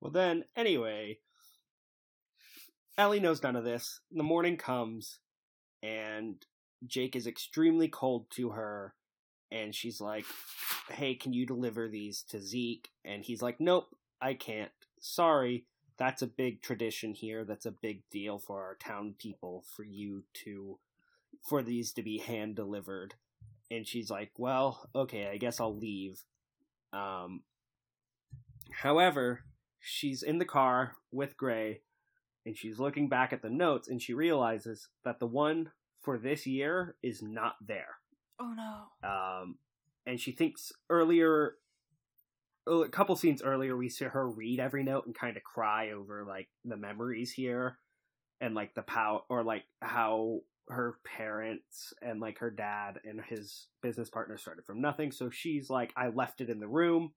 [0.00, 1.18] Well, then, anyway,
[2.98, 4.00] Ellie knows none of this.
[4.10, 5.18] The morning comes,
[5.82, 6.36] and
[6.86, 8.94] Jake is extremely cold to her,
[9.50, 10.24] and she's like,
[10.90, 12.88] Hey, can you deliver these to Zeke?
[13.04, 14.72] And he's like, Nope, I can't.
[15.00, 15.66] Sorry.
[15.98, 17.44] That's a big tradition here.
[17.44, 20.78] That's a big deal for our town people for you to,
[21.48, 23.14] for these to be hand delivered.
[23.70, 26.24] And she's like, Well, okay, I guess I'll leave.
[26.92, 27.42] Um,
[28.70, 29.44] however,
[29.80, 31.80] she's in the car with Gray
[32.44, 36.46] and she's looking back at the notes and she realizes that the one for this
[36.46, 37.96] year is not there.
[38.40, 39.08] Oh no.
[39.08, 39.58] Um,
[40.06, 41.56] and she thinks earlier,
[42.66, 46.24] a couple scenes earlier, we see her read every note and kind of cry over
[46.24, 47.78] like the memories here
[48.40, 53.66] and like the pow or like how her parents and like her dad and his
[53.82, 55.12] business partner started from nothing.
[55.12, 57.12] So she's like, I left it in the room.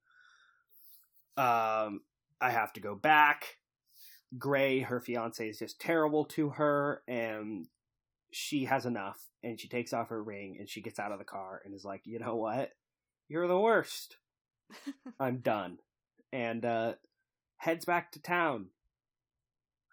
[1.38, 2.02] Um,
[2.42, 3.58] I have to go back.
[4.38, 7.68] Gray, her fiance, is just terrible to her, and
[8.32, 9.20] she has enough.
[9.44, 11.86] And she takes off her ring and she gets out of the car and is
[11.86, 12.72] like, you know what?
[13.30, 14.18] You're the worst.
[15.20, 15.80] I'm done.
[16.32, 16.94] And uh,
[17.58, 18.68] heads back to town.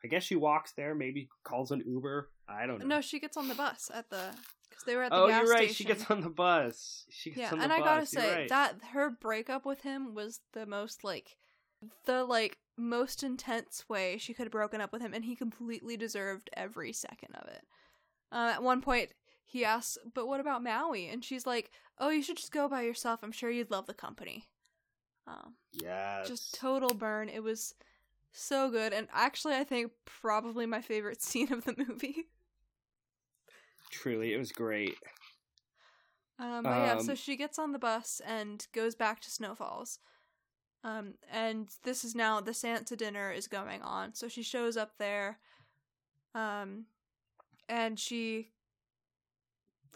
[0.05, 2.31] I guess she walks there, maybe calls an Uber.
[2.49, 2.87] I don't know.
[2.87, 4.35] No, she gets on the bus at the
[4.69, 5.59] because they were at the oh, gas you're right.
[5.59, 5.75] station.
[5.75, 7.05] She gets on the bus.
[7.11, 8.49] She gets yeah, on the and I gotta You're say right.
[8.49, 11.37] that her breakup with him was the most like
[12.05, 15.97] the like most intense way she could have broken up with him, and he completely
[15.97, 17.63] deserved every second of it.
[18.31, 19.11] Uh, at one point,
[19.45, 22.83] he asks, "But what about Maui?" And she's like, "Oh, you should just go by
[22.83, 23.21] yourself.
[23.23, 24.49] I'm sure you'd love the company."
[25.27, 26.29] Um, yes.
[26.29, 27.29] just total burn.
[27.29, 27.75] It was
[28.33, 32.29] so good, and actually, I think probably my favorite scene of the movie.
[33.91, 34.97] Truly, it was great.
[36.39, 39.55] Um, but yeah, so Um, she gets on the bus and goes back to Snow
[39.55, 39.99] Falls.
[40.83, 44.15] Um, and this is now the Santa dinner is going on.
[44.15, 45.39] So she shows up there.
[46.35, 46.87] Um,
[47.69, 48.51] and she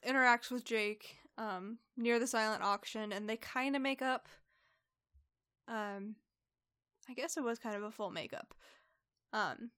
[0.07, 4.29] interacts with Jake um, near the silent auction, and they kind of make up.
[5.69, 6.17] Um,
[7.09, 8.55] I guess it was kind of a full makeup.
[9.33, 9.71] Um,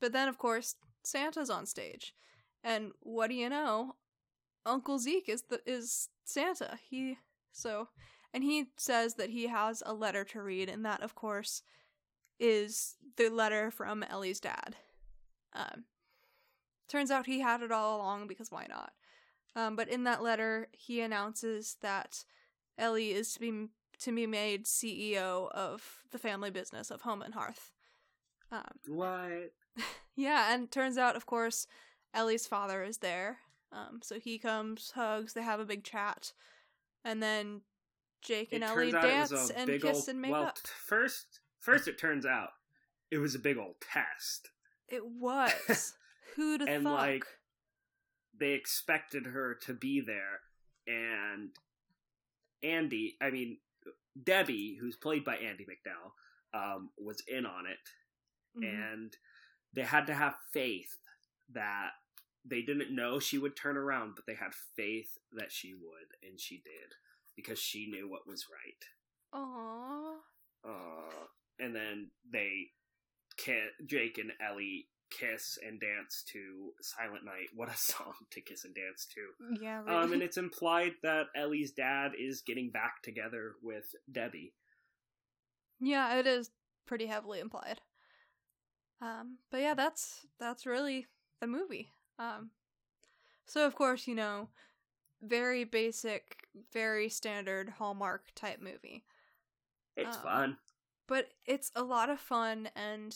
[0.00, 2.14] but then, of course, Santa's on stage,
[2.62, 3.96] and what do you know?
[4.66, 6.78] Uncle Zeke is the is Santa.
[6.88, 7.16] He
[7.52, 7.88] so
[8.34, 11.62] and he says that he has a letter to read, and that of course
[12.38, 14.76] is the letter from Ellie's dad.
[15.54, 15.84] Um
[16.88, 18.92] turns out he had it all along because why not?
[19.54, 22.24] Um, but in that letter, he announces that
[22.76, 23.68] Ellie is to be
[24.00, 27.72] to be made CEO of the family business of Home and Hearth.
[28.52, 29.52] Um, What?
[30.16, 31.66] yeah, and turns out, of course,
[32.14, 33.38] Ellie's father is there,
[33.72, 36.32] Um, so he comes, hugs, they have a big chat,
[37.04, 37.60] and then
[38.22, 40.58] Jake and It Ellie turns out it dance and kiss old- and make well, up.
[40.58, 42.50] first, first it turns out
[43.10, 44.50] it was a big old test.
[44.88, 45.94] It was.
[46.36, 46.98] Who'd have And, thought?
[46.98, 47.24] like,
[48.38, 50.40] They expected her to be there,
[50.86, 51.50] and
[52.62, 53.58] Andie, I mean
[54.22, 56.12] Debbie, who's played by Andie MacDowell,
[56.54, 57.90] um, was in on it,
[58.56, 58.64] Mhm.
[58.94, 59.16] and
[59.72, 60.98] they had to have faith
[61.50, 61.92] that
[62.44, 66.40] they didn't know she would turn around, but they had faith that she would, and
[66.40, 66.94] she did
[67.36, 68.88] because she knew what was right.
[69.32, 70.22] Aww.
[70.64, 71.28] Uh,
[71.58, 72.72] and then they
[73.86, 77.48] Jake and Ellie kiss and dance to Silent Night.
[77.54, 79.60] What a song to kiss and dance to.
[79.62, 79.96] Yeah, really.
[79.96, 84.52] Um, and it's implied that Ellie's dad is getting back together with Debbie.
[85.80, 86.50] yeah, it is
[86.86, 87.80] pretty heavily implied.
[89.00, 91.06] Um, but yeah, that's that's really
[91.40, 91.92] the movie.
[92.18, 92.50] Um,
[93.46, 94.48] so of course, you know,
[95.22, 99.04] very basic, very standard Hallmark type movie.
[99.96, 100.58] It's Um, fun.
[101.06, 103.14] but it's a lot of fun and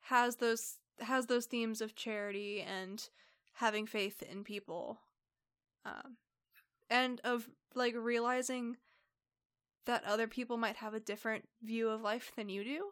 [0.00, 3.08] has those has those themes of charity and
[3.54, 5.00] having faith in people
[5.84, 6.16] um
[6.90, 8.76] and of like realizing
[9.86, 12.90] that other people might have a different view of life than you do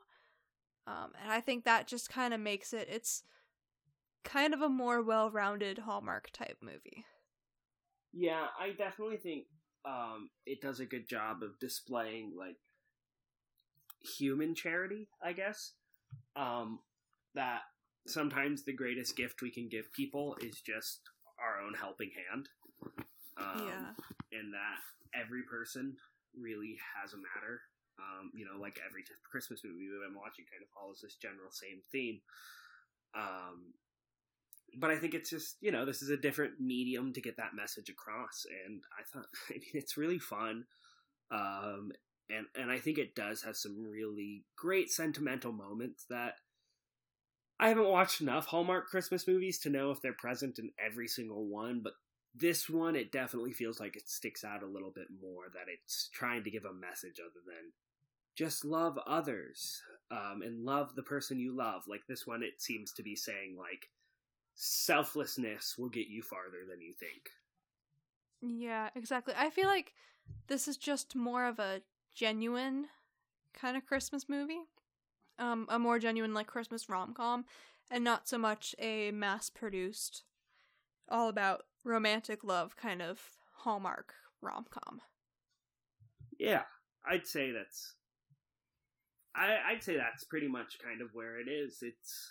[0.87, 3.23] um and i think that just kind of makes it it's
[4.25, 7.05] kind of a more well-rounded hallmark type movie
[8.13, 9.45] Yeah, I definitely think
[9.85, 12.57] um, it does a good job of displaying like
[14.17, 15.09] human charity.
[15.23, 15.73] I guess
[16.35, 16.81] um,
[17.35, 17.61] that
[18.07, 21.01] sometimes the greatest gift we can give people is just
[21.39, 22.49] our own helping hand.
[23.39, 24.81] Um, yeah and that
[25.15, 25.97] every person
[26.39, 27.61] really has a matter.
[27.99, 31.51] Um, you know, like every Christmas movie that I'm watching kind of follows this general
[31.51, 32.21] same theme.
[33.17, 33.73] Um,
[34.79, 37.57] but I think it's just you know this is a different medium to get that
[37.57, 40.65] message across, and I thought I mean it's really fun,
[41.31, 41.93] um,
[42.29, 46.35] and and I think it does have some really great sentimental moments that
[47.59, 51.47] I haven't watched enough Hallmark Christmas movies to know if they're present in every single
[51.47, 51.95] one, but
[52.35, 56.11] this one it definitely feels like it sticks out a little bit more that it's
[56.13, 57.73] trying to give a message other than
[58.35, 62.93] just love others um, and love the person you love like this one it seems
[62.93, 63.89] to be saying like
[64.55, 67.31] selflessness will get you farther than you think
[68.43, 69.35] Yeah, exactly.
[69.37, 69.95] I feel like
[70.49, 71.81] this is just more of a
[72.15, 72.87] genuine
[73.53, 74.61] kind of Christmas movie.
[75.39, 77.45] Um, a more genuine like Christmas rom com,
[77.91, 80.25] and not so much a mass produced,
[81.09, 83.21] all about romantic love kind of
[83.59, 85.01] Hallmark rom com.
[86.39, 86.63] yeah
[87.09, 87.95] i'd say that's
[89.35, 92.31] I, i'd say that's pretty much kind of where it is it's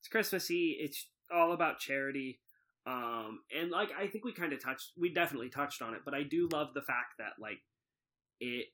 [0.00, 2.40] it's christmassy it's all about charity
[2.86, 6.14] um and like i think we kind of touched we definitely touched on it but
[6.14, 7.58] i do love the fact that like
[8.40, 8.66] it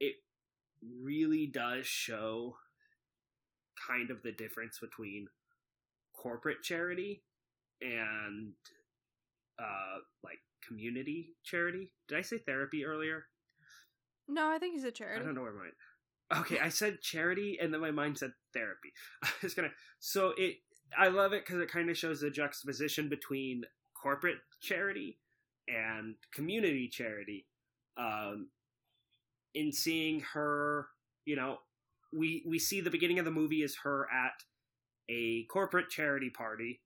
[0.00, 0.16] it
[1.02, 2.56] really does show
[3.86, 5.26] kind of the difference between
[6.14, 7.22] corporate charity
[7.82, 8.52] and
[9.58, 13.26] uh like community charity did i say therapy earlier
[14.28, 15.22] No, I think he's a charity.
[15.22, 16.58] I don't know where my okay.
[16.58, 18.92] I said charity, and then my mind said therapy.
[19.22, 19.70] I was gonna.
[20.00, 20.56] So it.
[20.98, 23.62] I love it because it kind of shows the juxtaposition between
[24.00, 25.18] corporate charity
[25.68, 27.46] and community charity.
[27.96, 28.48] Um,
[29.56, 30.86] in seeing her,
[31.24, 31.56] you know,
[32.12, 34.44] we we see the beginning of the movie is her at
[35.08, 36.80] a corporate charity party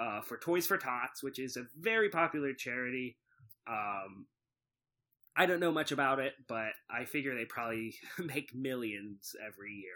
[0.00, 3.16] uh, for Toys for Tots, which is a very popular charity.
[3.68, 4.26] Um,
[5.36, 9.94] I don't know much about it, but I figure they probably make millions every year,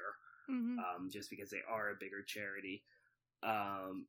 [0.48, 2.84] hmm um, just because they are a bigger charity.
[3.42, 4.06] Um,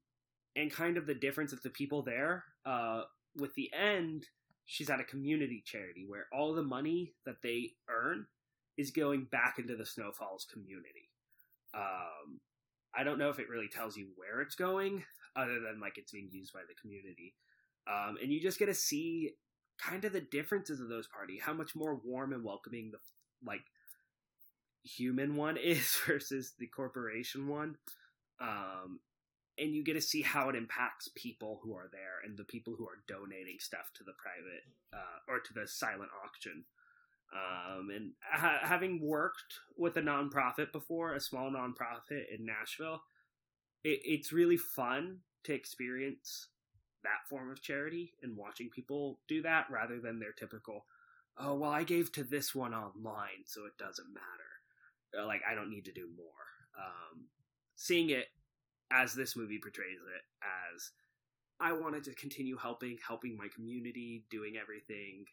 [0.55, 2.43] and kind of the difference of the people there.
[2.65, 3.01] Uh,
[3.35, 4.27] with the end,
[4.65, 8.25] she's at a community charity where all the money that they earn
[8.77, 11.09] is going back into the Snow Falls community.
[11.73, 12.39] Um,
[12.95, 15.03] I don't know if it really tells you where it's going,
[15.35, 17.33] other than like it's being used by the community.
[17.87, 19.31] Um, and you just get to see
[19.79, 22.99] kind of the differences of those party, how much more warm and welcoming the
[23.45, 23.63] like
[24.83, 27.75] human one is versus the corporation one.
[28.41, 28.99] Um,
[29.57, 32.75] and you get to see how it impacts people who are there and the people
[32.75, 36.65] who are donating stuff to the private uh, or to the silent auction.
[37.33, 43.01] Um, and ha- having worked with a nonprofit before, a small nonprofit in Nashville,
[43.83, 46.47] it, it's really fun to experience
[47.03, 50.85] that form of charity and watching people do that rather than their typical,
[51.37, 55.21] oh, well, I gave to this one online, so it doesn't matter.
[55.23, 56.25] Uh, Like, I don't need to do more.
[56.77, 57.25] Um,
[57.75, 58.27] seeing it
[58.91, 60.91] as this movie portrays it as
[61.59, 65.25] I wanted to continue helping, helping my community, doing everything.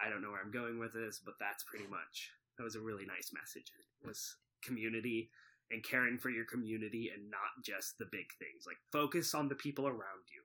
[0.00, 2.80] I don't know where I'm going with this, but that's pretty much that was a
[2.80, 3.70] really nice message.
[4.02, 5.30] It was community
[5.70, 8.64] and caring for your community and not just the big things.
[8.66, 10.42] Like focus on the people around you.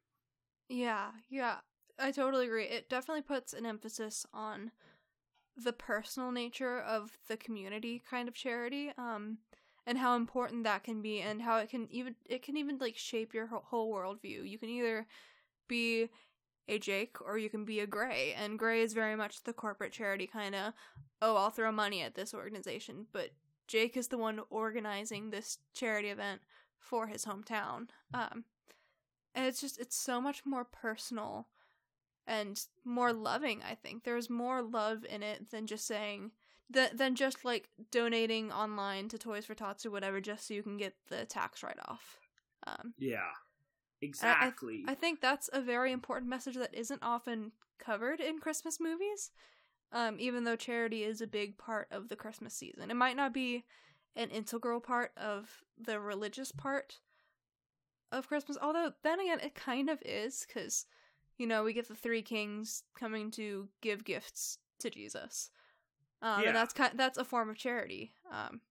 [0.69, 1.57] Yeah, yeah.
[1.97, 2.65] I totally agree.
[2.65, 4.71] It definitely puts an emphasis on
[5.57, 8.91] the personal nature of the community kind of charity.
[8.97, 9.39] Um
[9.89, 12.95] and how important that can be and how it can even it can even like
[12.95, 14.47] shape your whole worldview.
[14.47, 15.07] You can either
[15.67, 16.09] be
[16.67, 18.35] a Jake or you can be a Gray.
[18.37, 20.73] And Gray is very much the corporate charity kind of,
[21.23, 23.07] oh, I'll throw money at this organization.
[23.11, 23.31] But
[23.67, 26.41] Jake is the one organizing this charity event
[26.77, 27.87] for his hometown.
[28.13, 28.43] Um,
[29.33, 31.47] and it's just, it's so much more personal
[32.27, 34.03] and more loving, I think.
[34.03, 36.29] There's more love in it than just saying,
[36.73, 40.63] th- than just like donating online to Toys for Tots or whatever just so you
[40.63, 42.19] can get the tax write off.
[42.67, 43.31] Um, yeah.
[44.01, 44.85] Exactly.
[44.87, 49.31] I, I, think that's a very important message that isn't often covered in Christmas movies.
[49.91, 53.33] Um, even though charity is a big part of the Christmas season, it might not
[53.33, 53.65] be
[54.15, 56.99] an integral part of the religious part
[58.11, 58.57] of Christmas.
[58.61, 60.85] Although then again, it kind of is because
[61.37, 65.49] you know we get the three kings coming to give gifts to Jesus.
[66.21, 66.47] Um, yeah.
[66.47, 68.11] and that's kind that's a form of charity.
[68.31, 68.61] Um,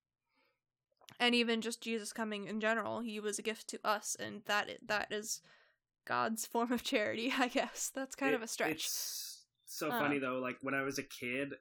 [1.20, 4.68] and even just Jesus coming in general, he was a gift to us, and that
[4.86, 5.40] that is
[6.06, 7.90] God's form of charity, I guess.
[7.94, 8.72] That's kind it, of a stretch.
[8.72, 10.38] It's so uh, funny though.
[10.38, 11.54] Like when I was a kid,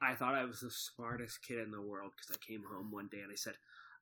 [0.00, 3.08] I thought I was the smartest kid in the world because I came home one
[3.10, 3.54] day and I said,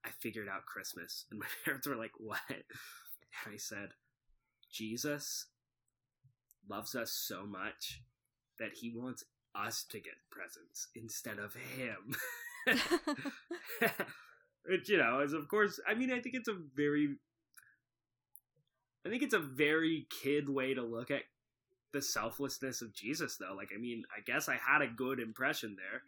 [0.05, 3.91] "I figured out Christmas," and my parents were like, "What?" And I said,
[4.72, 5.47] "Jesus
[6.68, 8.03] loves us so much
[8.59, 9.24] that he wants
[9.57, 12.17] us to get presents instead of him."
[14.67, 17.17] Which, you know, is of course, I mean, I think it's a very,
[19.05, 21.23] I think it's a very kid way to look at
[21.93, 23.55] the selflessness of Jesus, though.
[23.55, 26.03] Like, I mean, I guess I had a good impression there.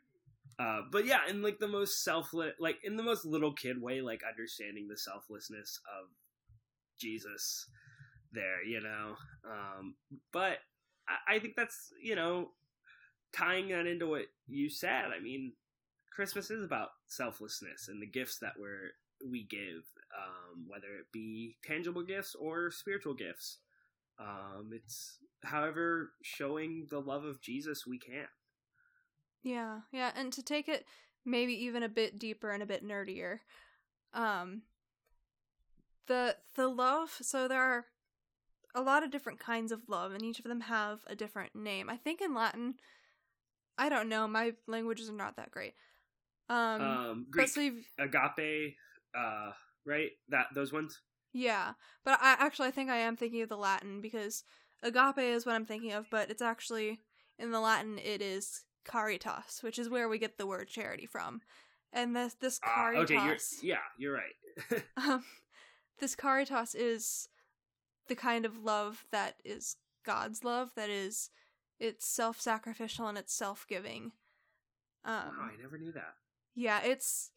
[0.58, 4.00] Uh, but yeah, in like the most selfless, like in the most little kid way,
[4.00, 6.08] like understanding the selflessness of
[6.98, 7.66] Jesus
[8.32, 9.14] there, you know.
[9.48, 9.94] Um,
[10.32, 10.58] but
[11.08, 12.50] I, I think that's, you know,
[13.32, 15.06] tying that into what you said.
[15.16, 15.52] I mean,
[16.10, 18.92] Christmas is about selflessness and the gifts that we're
[19.28, 19.84] we give,
[20.16, 23.58] um, whether it be tangible gifts or spiritual gifts.
[24.18, 28.26] Um, it's however showing the love of Jesus we can.
[29.42, 30.84] Yeah, yeah, and to take it
[31.24, 33.38] maybe even a bit deeper and a bit nerdier,
[34.12, 34.62] um,
[36.06, 37.16] the the love.
[37.22, 37.86] So there are
[38.74, 41.88] a lot of different kinds of love, and each of them have a different name.
[41.88, 42.74] I think in Latin,
[43.78, 44.26] I don't know.
[44.26, 45.74] My languages are not that great.
[46.48, 47.50] Um, um Greek,
[47.98, 48.74] agape,
[49.16, 49.52] uh,
[49.86, 50.10] right?
[50.28, 51.00] That those ones.
[51.32, 51.72] Yeah,
[52.04, 54.44] but I actually I think I am thinking of the Latin because
[54.82, 57.00] agape is what I'm thinking of, but it's actually
[57.38, 61.40] in the Latin it is caritas, which is where we get the word charity from.
[61.92, 63.10] And this this caritas.
[63.10, 64.82] Uh, okay, you're, yeah, you're right.
[64.96, 65.24] um,
[66.00, 67.28] this caritas is
[68.08, 71.30] the kind of love that is God's love, that is
[71.78, 74.12] it's self-sacrificial and it's self-giving.
[75.04, 76.14] Um, wow, I never knew that
[76.58, 77.30] yeah, it's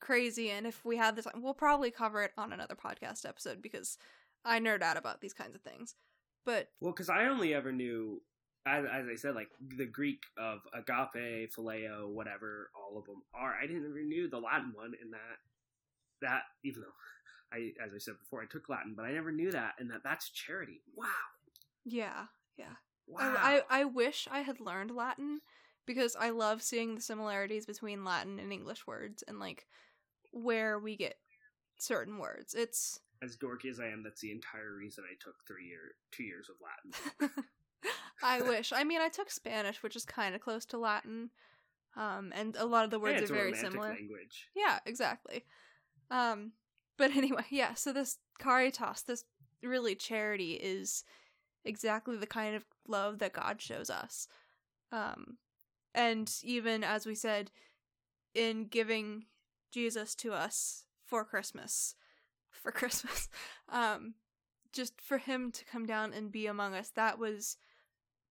[0.00, 0.50] crazy.
[0.50, 3.98] And if we had the time, we'll probably cover it on another podcast episode because
[4.44, 5.96] I nerd out about these kinds of things.
[6.46, 8.22] But well, because I only ever knew,
[8.64, 13.54] as, as I said, like the Greek of agape, phileo, whatever, all of them are.
[13.60, 15.38] I didn't ever knew the Latin one, and that
[16.22, 16.88] that even though
[17.52, 20.04] I, as I said before, I took Latin, but I never knew that, and that
[20.04, 20.82] that's charity.
[20.94, 21.06] Wow.
[21.84, 22.26] Yeah,
[22.56, 22.76] yeah.
[23.08, 23.34] Wow.
[23.38, 25.40] I, I, I wish I had learned Latin
[25.86, 29.66] because I love seeing the similarities between Latin and English words and like
[30.32, 31.16] where we get
[31.78, 32.54] certain words.
[32.54, 36.24] It's as dorky as I am, that's the entire reason I took three year two
[36.24, 37.44] years of Latin.
[38.22, 38.72] I wish.
[38.72, 41.30] I mean, I took Spanish, which is kind of close to Latin,
[41.96, 43.88] um, and a lot of the words yeah, are very similar.
[43.88, 44.48] Language.
[44.54, 45.44] Yeah, exactly.
[46.10, 46.52] Um,
[46.96, 47.74] but anyway, yeah.
[47.74, 49.24] So this caritas, this
[49.62, 51.04] really charity, is
[51.68, 54.26] exactly the kind of love that God shows us.
[54.90, 55.36] Um,
[55.94, 57.50] and even as we said,
[58.34, 59.26] in giving
[59.70, 61.94] Jesus to us for Christmas,
[62.50, 63.28] for Christmas,
[63.68, 64.14] um,
[64.72, 67.56] just for him to come down and be among us, that was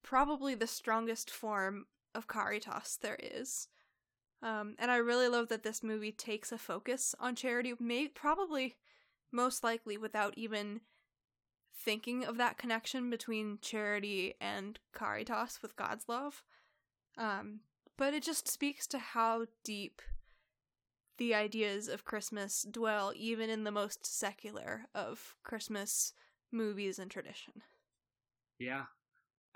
[0.04, 1.86] probably the strongest form
[2.16, 3.68] of caritas there is.
[4.42, 8.76] Um, and I really love that this movie takes a focus on charity, may probably
[9.32, 10.82] most likely without even
[11.78, 16.44] thinking of that connection between charity and caritas with God's love.
[17.18, 17.62] Um,
[17.98, 20.02] but it just speaks to how deep
[21.18, 26.14] the ideas of Christmas dwell even in the most secular of Christmas
[26.52, 27.54] movies and tradition.
[28.60, 28.84] Yeah.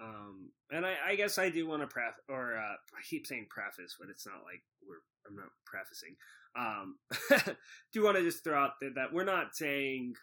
[0.01, 3.47] Um, and I, I guess I do want to pref or uh, I keep saying
[3.49, 6.15] preface, but it's not like we're I'm not prefacing.
[6.55, 7.55] Um,
[7.93, 10.15] do want to just throw out there that we're not saying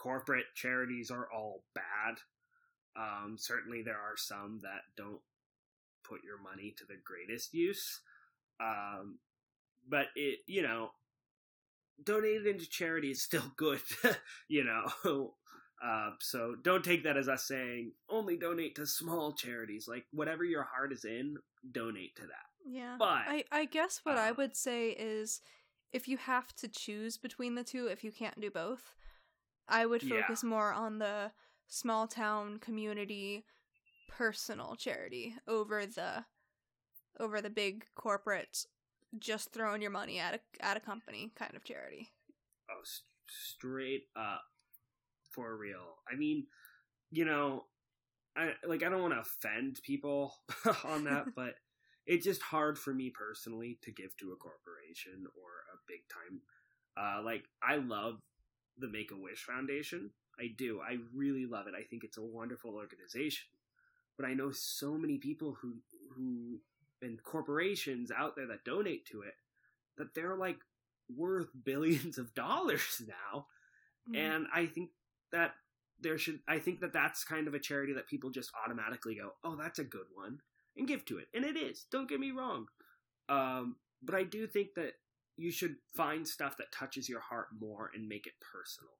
[0.00, 2.16] corporate charities are all bad.
[2.96, 5.20] Um, certainly, there are some that don't
[6.08, 8.00] put your money to the greatest use.
[8.60, 9.18] Um,
[9.88, 10.90] but it, you know,
[12.02, 13.80] donated into charity is still good,
[14.48, 15.34] you know.
[15.84, 19.86] Uh, so don't take that as us saying only donate to small charities.
[19.88, 21.36] Like whatever your heart is in,
[21.72, 22.50] donate to that.
[22.66, 22.96] Yeah.
[22.98, 25.40] But I, I guess what I uh, would say is
[25.92, 28.94] if you have to choose between the two, if you can't do both,
[29.70, 30.20] I would Yeah.
[30.22, 31.32] focus more on the
[31.68, 33.44] small town community
[34.08, 36.24] personal charity over the
[37.20, 38.66] over the big corporate
[39.18, 42.10] just throwing your money at a at a company kind of charity.
[42.70, 44.42] oh, s- straight up
[45.30, 45.98] for real.
[46.12, 46.46] I mean,
[47.10, 47.64] you know,
[48.36, 50.34] I like I don't want to offend people
[50.84, 51.54] on that, but
[52.06, 56.40] it's just hard for me personally to give to a corporation or a big time.
[56.96, 58.20] Uh, like I love
[58.80, 60.10] the Make a Wish Foundation.
[60.38, 60.80] I do.
[60.80, 61.74] I really love it.
[61.78, 63.46] I think it's a wonderful organization.
[64.16, 65.76] But I know so many people who
[66.16, 66.60] who
[67.02, 69.34] and corporations out there that donate to it
[69.96, 70.58] that they're like
[71.14, 73.46] worth billions of dollars now
[74.08, 74.16] Mm.
[74.16, 74.90] and i think
[75.30, 75.52] that
[76.00, 79.32] there should i think that that's kind of a charity that people just automatically go
[79.44, 80.40] oh that's a good one
[80.76, 82.66] and give to it and it is don't get me wrong
[83.28, 84.94] um, but i do think that
[85.40, 88.92] you should find stuff that touches your heart more and make it personal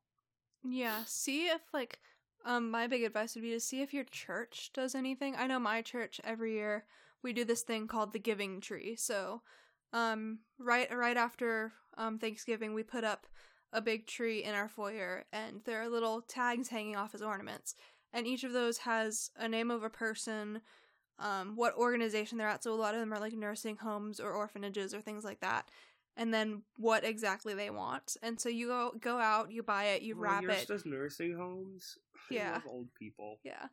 [0.62, 1.98] Yeah, see if like
[2.44, 5.34] um my big advice would be to see if your church does anything.
[5.36, 6.84] I know my church every year
[7.22, 8.96] we do this thing called the giving tree.
[8.96, 9.42] So,
[9.92, 13.26] um right right after um Thanksgiving we put up
[13.72, 17.74] a big tree in our foyer and there are little tags hanging off as ornaments.
[18.12, 20.60] And each of those has a name of a person,
[21.18, 22.62] um what organization they're at.
[22.64, 25.70] So a lot of them are like nursing homes or orphanages or things like that.
[26.16, 28.16] And then what exactly they want.
[28.22, 30.68] And so you go go out, you buy it, you Well, wrap yours it.
[30.68, 31.98] does nursing homes
[32.30, 32.60] I Yeah.
[32.68, 33.66] old people Yeah.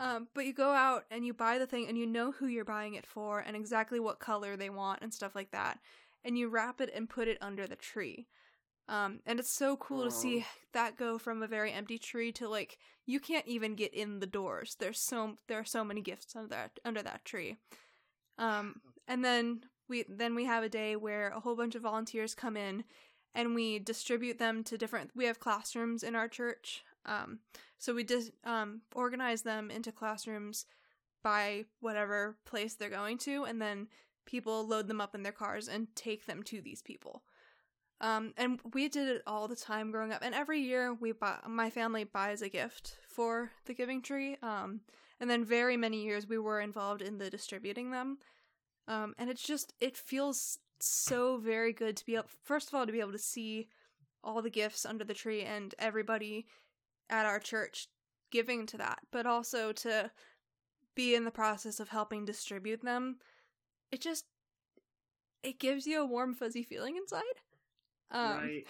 [0.00, 2.64] Um, but you go out and you buy the thing and you know who you're
[2.64, 5.78] buying it for and exactly what color they want and stuff like that.
[6.24, 8.26] And you wrap it and put it under the tree.
[8.88, 12.48] Um, and it's so cool to see that go from a very empty tree to
[12.48, 14.76] like you can't even get in the doors.
[14.78, 17.56] There's so there are so many gifts under that under that tree.
[18.38, 22.34] Um, and then we then we have a day where a whole bunch of volunteers
[22.34, 22.84] come in
[23.34, 27.38] and we distribute them to different we have classrooms in our church um
[27.78, 30.66] so we just um organize them into classrooms
[31.22, 33.88] by whatever place they're going to and then
[34.26, 37.22] people load them up in their cars and take them to these people.
[38.00, 41.38] Um and we did it all the time growing up and every year we buy
[41.48, 44.80] my family buys a gift for the giving tree um
[45.20, 48.18] and then very many years we were involved in the distributing them
[48.88, 52.86] um, and it's just it feels so very good to be up, first of all
[52.86, 53.68] to be able to see
[54.22, 56.46] all the gifts under the tree and everybody
[57.10, 57.88] at our church
[58.30, 60.10] giving to that but also to
[60.94, 63.16] be in the process of helping distribute them.
[63.90, 64.24] It just
[65.42, 67.22] it gives you a warm fuzzy feeling inside.
[68.10, 68.66] Um right.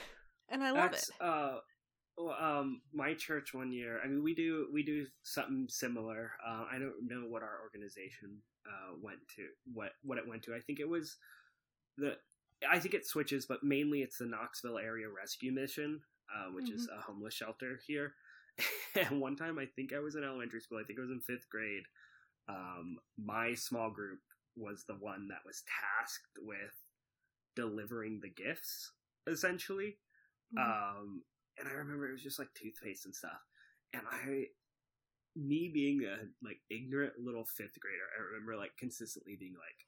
[0.48, 1.14] and i love That's, it.
[1.20, 1.58] Uh,
[2.16, 4.00] well, um, my church one year.
[4.04, 6.32] I mean, we do we do something similar.
[6.46, 10.54] Uh, I don't know what our organization uh, went to, what what it went to.
[10.54, 11.16] I think it was
[11.98, 12.16] the.
[12.70, 16.00] I think it switches, but mainly it's the Knoxville Area Rescue Mission,
[16.34, 18.14] uh, which is a homeless shelter here.
[18.94, 20.78] and one time, I think I was in elementary school.
[20.78, 21.82] I think I was in fifth grade.
[22.48, 24.20] Um, my small group
[24.56, 25.62] was the one that was
[25.98, 26.72] tasked with
[27.56, 28.92] delivering the gifts,
[29.26, 29.98] essentially.
[30.56, 30.60] Mhm.
[30.60, 31.24] Um,
[31.58, 33.40] and I remember it was just like toothpaste and stuff.
[33.92, 34.46] And I,
[35.36, 39.86] me being a like ignorant little fifth grader, I remember like consistently being like,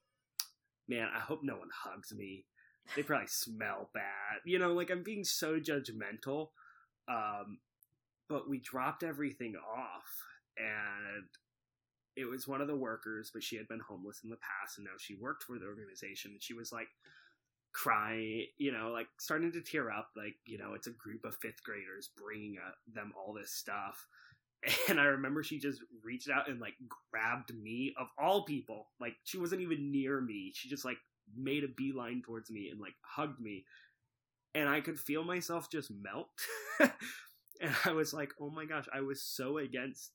[0.89, 2.45] "Man, I hope no one hugs me.
[2.95, 6.49] They probably smell bad." You know, like I'm being so judgmental.
[7.09, 7.59] Um,
[8.29, 10.11] but we dropped everything off,
[10.57, 11.27] and
[12.17, 14.85] it was one of the workers, but she had been homeless in the past, and
[14.85, 16.33] now she worked for the organization.
[16.33, 16.89] And she was like
[17.77, 20.09] crying, you know, like starting to tear up.
[20.17, 24.07] Like, you know, it's a group of fifth graders bringing uh, them all this stuff.
[24.89, 26.75] And I remember she just reached out and like
[27.13, 28.87] grabbed me, of all people.
[28.99, 30.53] Like, she wasn't even near me.
[30.55, 30.97] She just like
[31.37, 33.65] made a beeline towards me and like hugged me.
[34.55, 36.31] And I could feel myself just melt.
[37.61, 40.11] and I was like, oh my gosh, I was so against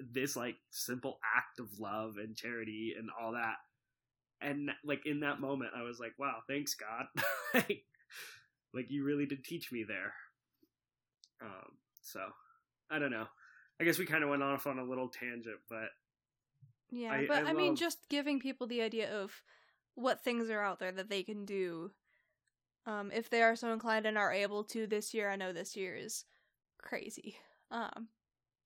[0.00, 3.54] this like simple act of love and charity and all that
[4.48, 7.06] and like in that moment i was like wow thanks god
[7.54, 7.84] like,
[8.72, 10.12] like you really did teach me there
[11.42, 11.72] um
[12.02, 12.20] so
[12.90, 13.26] i don't know
[13.78, 15.90] I guess we kind of went off on a little tangent, but
[16.90, 19.42] Yeah, I- but I I, mean, just giving people the idea of
[19.94, 21.92] what things are out there that they can do.
[22.86, 25.76] Um, if they are so inclined and are able to this year, I know this
[25.76, 26.24] year is
[26.78, 27.36] crazy.
[27.70, 28.08] Um,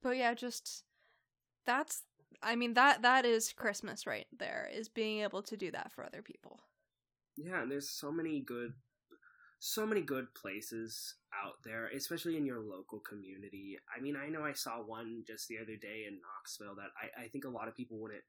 [0.03, 0.85] but yeah, just
[1.67, 2.03] that's.
[2.43, 4.69] I mean that that is Christmas right there.
[4.73, 6.61] Is being able to do that for other people.
[7.37, 8.73] yeah, and there's so many good,
[9.59, 11.15] so many good places
[11.45, 13.79] out there, especially in your local community.
[13.97, 17.25] I mean, I know I saw one just the other day in Knoxville that I,
[17.25, 18.25] I think a lot of people wouldn't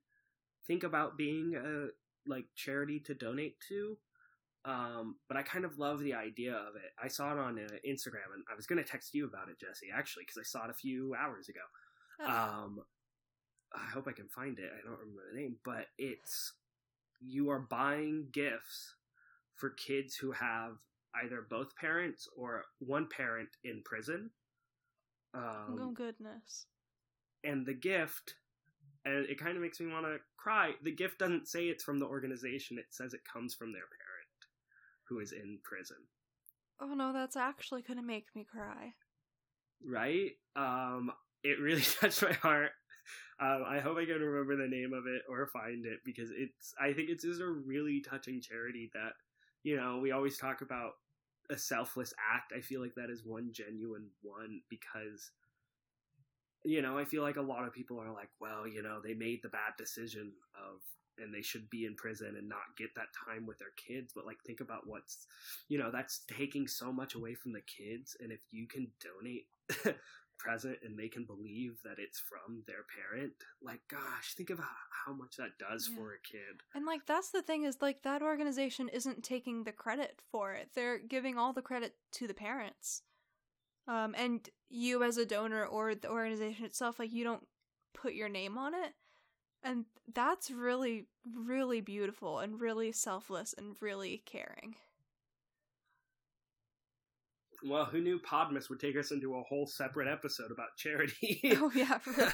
[0.67, 1.87] think about being a
[2.29, 3.97] like charity to donate to.
[4.63, 6.91] Um, but I kind of love the idea of it.
[7.03, 9.59] I saw it on uh, Instagram, and I was going to text you about it,
[9.59, 11.61] Jesse, actually, because I saw it a few hours ago.
[12.21, 12.79] Oh, Um,
[13.73, 14.69] I hope I can find it.
[14.73, 16.53] I don't remember the name, but it's
[17.21, 18.95] you are buying gifts
[19.55, 20.73] for kids who have
[21.23, 24.31] either both parents or one parent in prison.
[25.33, 26.65] Um, oh goodness.
[27.43, 28.35] and the gift,
[29.05, 30.73] and it kind of makes me want to cry.
[30.83, 34.27] The gift doesn't say it's from the organization; it says it comes from their parent
[35.07, 35.97] who is in prison.
[36.81, 38.93] Oh no, that's actually gonna make me cry.
[39.85, 40.31] right?
[40.55, 41.11] Um,
[41.43, 42.71] it really touched my heart.
[43.39, 46.73] Um, I hope I can remember the name of it or find it because it's.
[46.79, 49.13] I think it's just a really touching charity that
[49.63, 50.91] you know we always talk about
[51.49, 52.53] a selfless act.
[52.55, 55.31] I feel like that is one genuine one because
[56.63, 59.13] you know I feel like a lot of people are like, well, you know, they
[59.13, 60.79] made the bad decision of
[61.17, 64.25] and they should be in prison and not get that time with their kids but
[64.25, 65.27] like think about what's
[65.67, 69.45] you know that's taking so much away from the kids and if you can donate
[70.43, 74.65] present and they can believe that it's from their parent like gosh think about
[75.05, 75.95] how much that does Yeah.
[75.97, 79.71] for a kid And like that's the thing is like that organization isn't taking the
[79.71, 80.69] credit for it.
[80.73, 83.03] They're giving all the credit to the parents.
[83.87, 87.45] Um and you as a donor or the organization itself like you don't
[87.93, 88.93] put your name on it.
[89.63, 94.75] And that's really really beautiful and really selfless and really caring.
[97.63, 101.71] Well who knew podmas would take us into a whole separate episode about charity oh
[101.75, 102.31] yeah, really.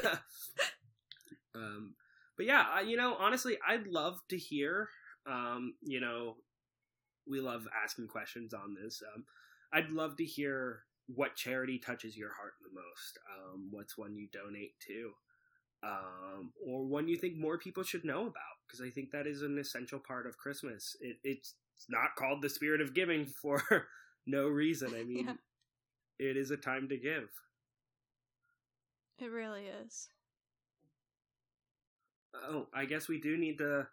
[1.56, 1.96] um,
[2.38, 4.90] but yeah, you know, honestly, I'd love to hear.
[5.26, 6.36] Um, you know,
[7.28, 9.02] we love asking questions on this.
[9.14, 9.26] Um,
[9.74, 13.18] I'd love to hear what charity touches your heart the most.
[13.36, 15.12] Um, what's one you donate to,
[15.84, 18.58] um, or one you think more people should know about?
[18.68, 20.96] Because I think that is an essential part of Christmas.
[21.02, 21.56] It, it's
[21.90, 23.62] not called the spirit of giving for
[24.28, 24.94] no reason.
[24.96, 25.34] I mean, Yeah.
[26.20, 27.30] it is a time to give.
[29.20, 30.10] It really is.
[32.36, 33.88] Oh, I guess we do need to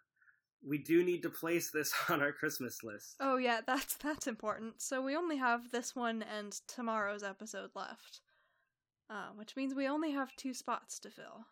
[0.67, 3.15] we do need to place this on our Christmas list.
[3.19, 4.81] Oh yeah, that's that's important.
[4.81, 8.21] So we only have this one and tomorrow's episode left,
[9.09, 11.45] uh, which means we only have two spots to fill.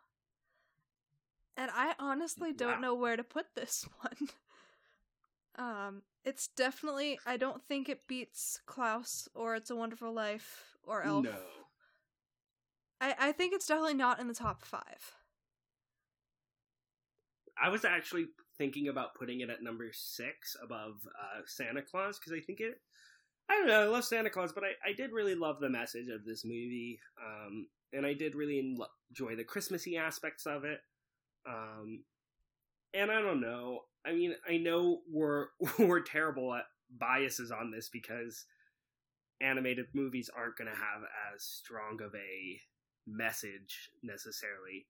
[1.55, 2.79] And I honestly don't Wow.
[2.81, 4.29] know where to put this one.
[5.57, 11.03] Um, it's definitely I don't think it beats Klaus or It's a Wonderful Life or
[11.03, 11.25] Elf.
[11.25, 11.31] No.
[13.01, 15.13] I I think it's definitely not in the top five.
[17.61, 18.27] I was actually
[18.57, 22.75] thinking about putting it at number six above uh, Santa Claus because I think it.
[23.49, 23.81] I don't know.
[23.81, 26.97] I love Santa Claus, but I, I did really love the message of this movie,
[27.21, 30.79] um, and I did really enjoy the Christmassy aspects of it.
[31.47, 32.03] Um,
[32.93, 33.81] and I don't know.
[34.05, 35.47] I mean, I know we're
[35.79, 36.65] we're terrible at
[36.97, 38.45] biases on this because
[39.41, 41.01] animated movies aren't going to have
[41.33, 42.59] as strong of a
[43.07, 44.87] message necessarily.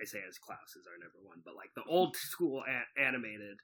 [0.00, 3.58] I say as Klaus is our number one, but like the old school a- animated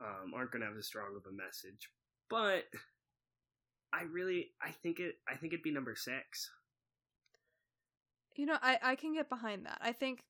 [0.00, 1.90] um, aren't going to have as strong of a message.
[2.28, 2.64] But
[3.92, 6.50] I really, I think it, I think it'd be number six.
[8.36, 9.78] You know, I I can get behind that.
[9.80, 10.22] I think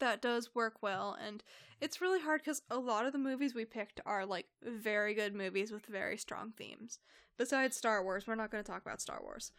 [0.00, 1.42] that does work well and
[1.80, 5.34] it's really hard cuz a lot of the movies we picked are like very good
[5.34, 6.98] movies with very strong themes.
[7.36, 9.52] Besides Star Wars, we're not going to talk about Star Wars.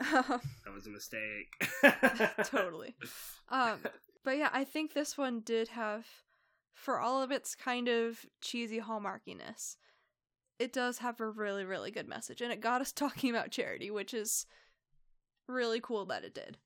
[0.00, 1.54] That was a mistake.
[2.44, 2.96] totally.
[3.48, 3.80] Um
[4.24, 6.06] but yeah, I think this one did have
[6.72, 9.76] for all of its kind of cheesy hallmarkiness.
[10.58, 13.90] It does have a really really good message and it got us talking about charity,
[13.90, 14.46] which is
[15.46, 16.58] really cool that it did.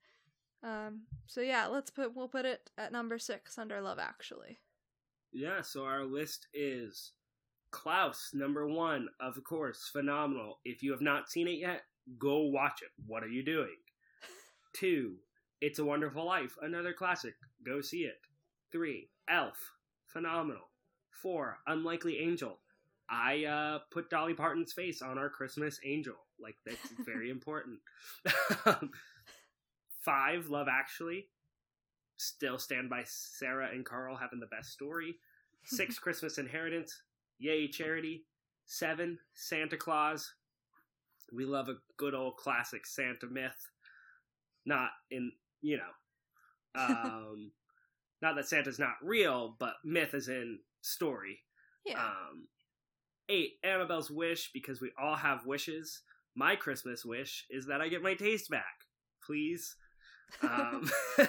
[0.63, 4.59] Um so yeah, let's put we'll put it at number 6 under Love Actually.
[5.31, 7.11] Yeah, so our list is
[7.71, 10.59] Klaus, number one, of course, phenomenal.
[10.65, 11.83] If you have not seen it yet,
[12.17, 12.89] go watch it.
[13.05, 13.75] What are you doing?
[14.73, 15.17] Two,
[15.61, 17.35] It's a Wonderful Life, another classic.
[17.63, 18.19] Go see it.
[18.71, 19.73] Three, Elf,
[20.07, 20.69] phenomenal.
[21.11, 22.59] Four, Unlikely Angel.
[23.09, 26.15] I uh, put Dolly Parton's face on our Christmas angel.
[26.39, 27.79] Like, that's very important.
[30.03, 31.27] Five, Love Actually.
[32.17, 35.15] still stand by Sarah and Carl having the best story.
[35.65, 37.01] Six, Christmas Inheritance.
[37.37, 38.25] Yay, charity.
[38.65, 40.33] Seven, Santa Claus.
[41.31, 43.67] We love a good old classic Santa myth.
[44.65, 45.31] Not in,
[45.61, 45.83] you know,
[46.81, 47.51] um,
[48.21, 51.39] not that Santa's not real, but myth is in story.
[51.85, 51.99] Yeah.
[52.03, 52.47] Um,
[53.29, 56.01] eight, Annabelle's wish, because we all have wishes.
[56.35, 58.85] My Christmas wish is that I get my taste back,
[59.25, 59.75] please.
[60.41, 60.89] Um,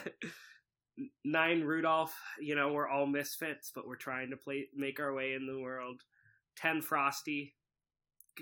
[1.25, 2.15] nine, Rudolph.
[2.41, 5.59] You know, we're all misfits, but we're trying to play, make our way in the
[5.59, 6.03] world.
[6.57, 7.55] Ten, Frosty.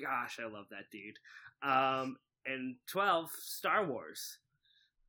[0.00, 1.18] Gosh, I love that dude.
[1.62, 4.38] Um, and twelve, Star Wars.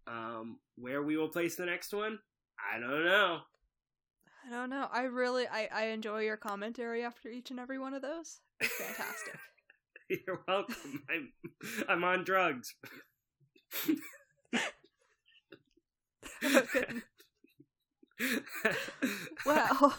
[0.07, 2.17] Um, where we will place the next one,
[2.73, 3.41] I don't know.
[4.45, 4.87] I don't know.
[4.91, 8.39] I really I, I enjoy your commentary after each and every one of those.
[8.59, 9.39] It's fantastic.
[10.09, 11.03] You're welcome.
[11.09, 11.31] I'm
[11.87, 12.73] I'm on drugs.
[19.45, 19.93] wow.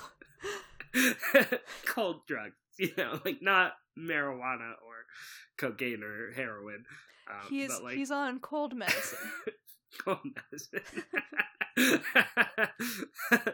[1.86, 5.06] Cold drugs, you know, like not marijuana or
[5.58, 6.84] cocaine or heroin.
[7.28, 9.18] Um, he's like he's on cold medicine.
[10.04, 10.80] cold medicine.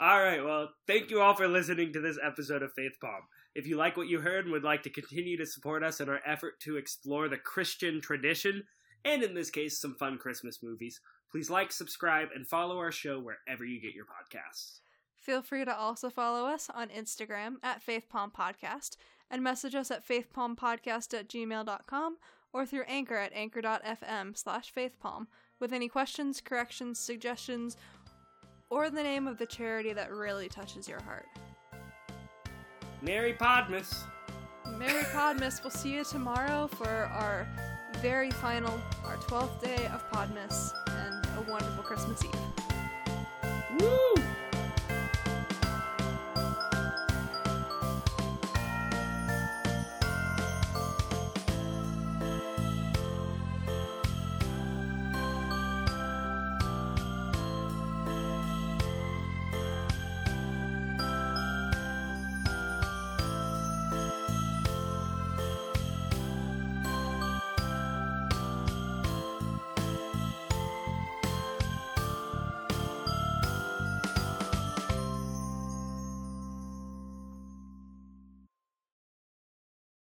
[0.00, 3.22] all right, well, thank you all for listening to this episode of Faith Palm.
[3.54, 6.08] If you like what you heard and would like to continue to support us in
[6.08, 8.64] our effort to explore the Christian tradition,
[9.04, 11.00] and in this case, some fun Christmas movies,
[11.30, 14.80] please like, subscribe, and follow our show wherever you get your podcasts.
[15.16, 18.96] Feel free to also follow us on Instagram at Faith Palm Podcast
[19.30, 22.16] and message us at faithpalmpodcast at gmail.com
[22.52, 25.26] or through Anchor at anchor.fm slash faithpalm
[25.60, 27.76] with any questions, corrections, suggestions,
[28.70, 31.26] or the name of the charity that really touches your heart.
[33.02, 34.04] Merry Podmas!
[34.76, 35.62] Merry Podmas.
[35.62, 37.46] We'll see you tomorrow for our
[38.00, 42.34] very final, our 12th day of Podmas and a wonderful Christmas Eve.
[43.80, 44.14] Woo!